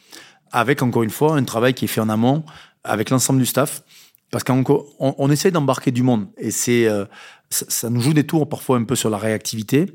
[0.50, 2.44] avec encore une fois un travail qui est fait en amont
[2.84, 3.82] avec l'ensemble du staff,
[4.30, 4.64] parce qu'on
[4.98, 7.04] on, essaie d'embarquer du monde et c'est euh,
[7.50, 9.86] ça, nous joue des tours parfois un peu sur la réactivité,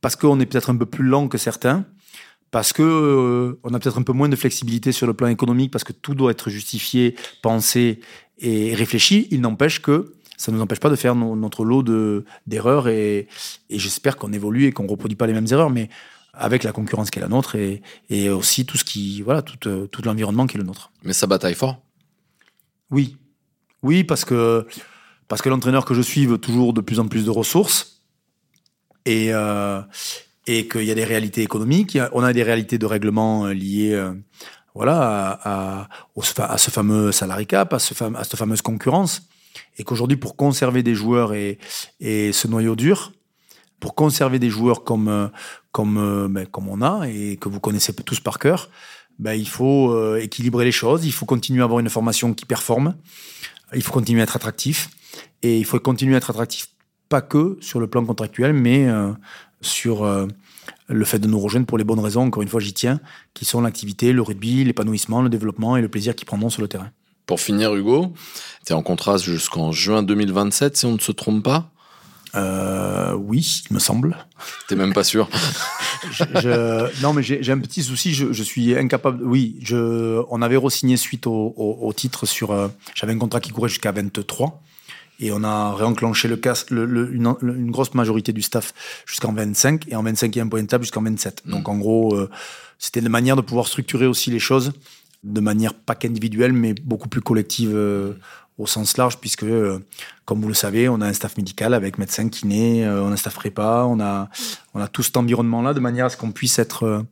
[0.00, 1.84] parce qu'on est peut-être un peu plus lent que certains,
[2.50, 5.70] parce que euh, on a peut-être un peu moins de flexibilité sur le plan économique,
[5.70, 8.00] parce que tout doit être justifié, pensé
[8.38, 9.28] et réfléchi.
[9.30, 11.82] Il n'empêche que ça ne nous empêche pas de faire notre lot
[12.46, 13.26] d'erreurs et,
[13.70, 15.88] et j'espère qu'on évolue et qu'on ne reproduit pas les mêmes erreurs, mais
[16.34, 19.68] avec la concurrence qui est la nôtre et, et aussi tout ce qui voilà tout,
[19.68, 20.92] euh, tout l'environnement qui est le nôtre.
[21.02, 21.82] Mais ça bataille fort.
[22.90, 23.16] Oui,
[23.82, 24.66] oui parce que
[25.28, 28.02] parce que l'entraîneur que je suis veut toujours de plus en plus de ressources
[29.06, 29.80] et euh,
[30.46, 34.00] et qu'il y a des réalités économiques, on a des réalités de règlement euh, liées
[34.76, 35.88] voilà à,
[36.56, 39.22] ce fameux salary cap, à, ce à cette fameuse concurrence.
[39.78, 41.58] Et qu'aujourd'hui, pour conserver des joueurs et,
[42.00, 43.12] ce noyau dur,
[43.80, 45.28] pour conserver des joueurs comme, euh,
[45.72, 48.70] comme, euh, ben, comme on a et que vous connaissez tous par cœur,
[49.18, 52.44] ben, il faut euh, équilibrer les choses, il faut continuer à avoir une formation qui
[52.44, 52.96] performe,
[53.74, 54.90] il faut continuer à être attractif.
[55.42, 56.68] Et il faut continuer à être attractif
[57.08, 58.86] pas que sur le plan contractuel, mais
[59.60, 60.28] sur
[60.88, 63.00] le fait de nous rejoindre pour les bonnes raisons, encore une fois j'y tiens,
[63.34, 66.68] qui sont l'activité, le rugby, l'épanouissement, le développement et le plaisir qu'ils prendront sur le
[66.68, 66.90] terrain.
[67.26, 68.12] Pour finir, Hugo,
[68.64, 71.70] tu es en contrat jusqu'en juin 2027, si on ne se trompe pas?
[72.36, 74.16] Euh, oui, il me semble.
[74.68, 75.28] T'es même pas sûr
[76.12, 78.14] je, Non, mais j'ai un petit souci.
[78.14, 79.24] Je, suis incapable.
[79.24, 79.58] Oui,
[80.30, 82.50] on avait re-signé suite au, titre sur.
[82.50, 84.62] Euh, j'avais un contrat qui courait jusqu'à 23.
[85.18, 88.74] Et on a réenclenché le, casse, le, une, grosse majorité du staff
[89.06, 89.88] jusqu'en 25.
[89.88, 91.42] Et en 25, il y a un point de table jusqu'en 27.
[91.44, 91.50] Mm.
[91.50, 92.28] Donc en gros, euh,
[92.78, 94.72] c'était une manière de pouvoir structurer aussi les choses
[95.26, 98.12] de manière pas qu'individuelle, mais beaucoup plus collective euh,
[98.58, 99.80] au sens large, puisque, euh,
[100.24, 103.12] comme vous le savez, on a un staff médical avec médecin, kiné, euh, on a
[103.12, 104.28] un staff prépa, on a,
[104.74, 107.04] on a tout cet environnement-là, de manière à ce qu'on puisse être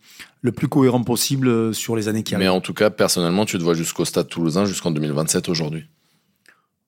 [0.42, 2.46] le plus cohérent possible sur les années qui arrivent.
[2.46, 5.86] Mais en tout cas, personnellement, tu te vois jusqu'au stade toulousain, jusqu'en 2027 aujourd'hui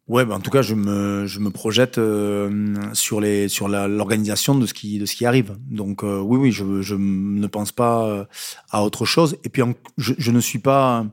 [0.08, 4.54] Ouais, bah en tout cas, je me, je me projette euh, sur les sur l'organisation
[4.54, 5.56] de ce qui de ce qui arrive.
[5.68, 8.24] Donc euh, oui, oui, je, je ne pense pas euh,
[8.70, 9.36] à autre chose.
[9.42, 9.64] Et puis
[9.98, 11.04] je, je ne suis pas,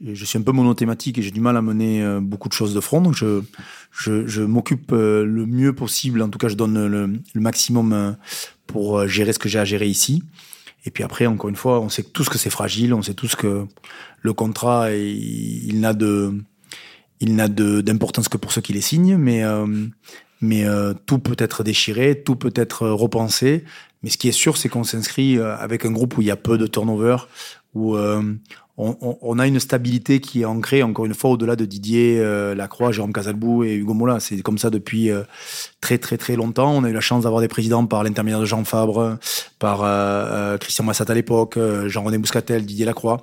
[0.00, 2.80] je, suis un peu monothématique et j'ai du mal à mener beaucoup de choses de
[2.80, 3.00] front.
[3.00, 3.42] Donc je
[3.90, 6.22] je, je m'occupe le mieux possible.
[6.22, 8.16] En tout cas, je donne le, le maximum
[8.68, 10.22] pour gérer ce que j'ai à gérer ici.
[10.84, 12.94] Et puis après, encore une fois, on sait tous que c'est fragile.
[12.94, 13.66] On sait tous que
[14.22, 16.40] le contrat, il, il n'a de
[17.20, 19.66] il n'a d'importance que pour ceux qui les signent, mais, euh,
[20.40, 23.64] mais euh, tout peut être déchiré, tout peut être repensé.
[24.02, 26.30] Mais ce qui est sûr, c'est qu'on s'inscrit euh, avec un groupe où il y
[26.30, 27.16] a peu de turnover,
[27.74, 32.20] où on, on, a une stabilité qui est ancrée, encore une fois, au-delà de Didier
[32.54, 34.20] Lacroix, Jérôme Casalbou et Hugo Mola.
[34.20, 35.10] C'est comme ça depuis
[35.80, 36.72] très très très longtemps.
[36.74, 39.18] On a eu la chance d'avoir des présidents par l'intermédiaire de Jean Fabre,
[39.58, 43.22] par Christian Massat à l'époque, Jean-René Bouscatel, Didier Lacroix,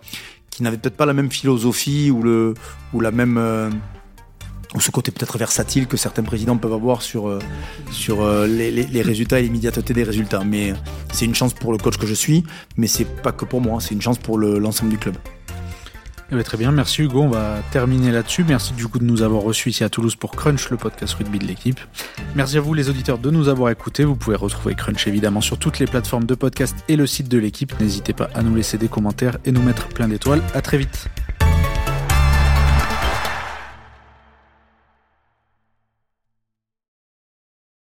[0.56, 2.54] qui n'avaient peut-être pas la même philosophie ou, le,
[2.98, 3.70] la même euh,
[4.74, 7.40] ou ce côté peut-être versatile que certains présidents peuvent avoir sur, euh,
[8.10, 10.46] euh, les, résultats et l'immédiateté des résultats.
[10.46, 10.74] Mais
[11.12, 12.46] c'est une chance pour le coach que je suis,
[12.78, 15.18] mais c'est pas que pour moi, c'est une chance pour l'ensemble du club.
[16.32, 17.22] Eh ben, très bien, merci Hugo.
[17.22, 18.44] On va terminer là-dessus.
[18.48, 21.38] Merci du coup de nous avoir reçus ici à Toulouse pour Crunch, le podcast rugby
[21.38, 21.80] de l'équipe.
[22.36, 24.04] Merci à vous les auditeurs de nous avoir écoutés.
[24.04, 27.38] Vous pouvez retrouver Crunch évidemment sur toutes les plateformes de podcast et le site de
[27.38, 27.80] l'équipe.
[27.80, 30.42] N'hésitez pas à nous laisser des commentaires et nous mettre plein d'étoiles.
[30.56, 31.10] À très vite.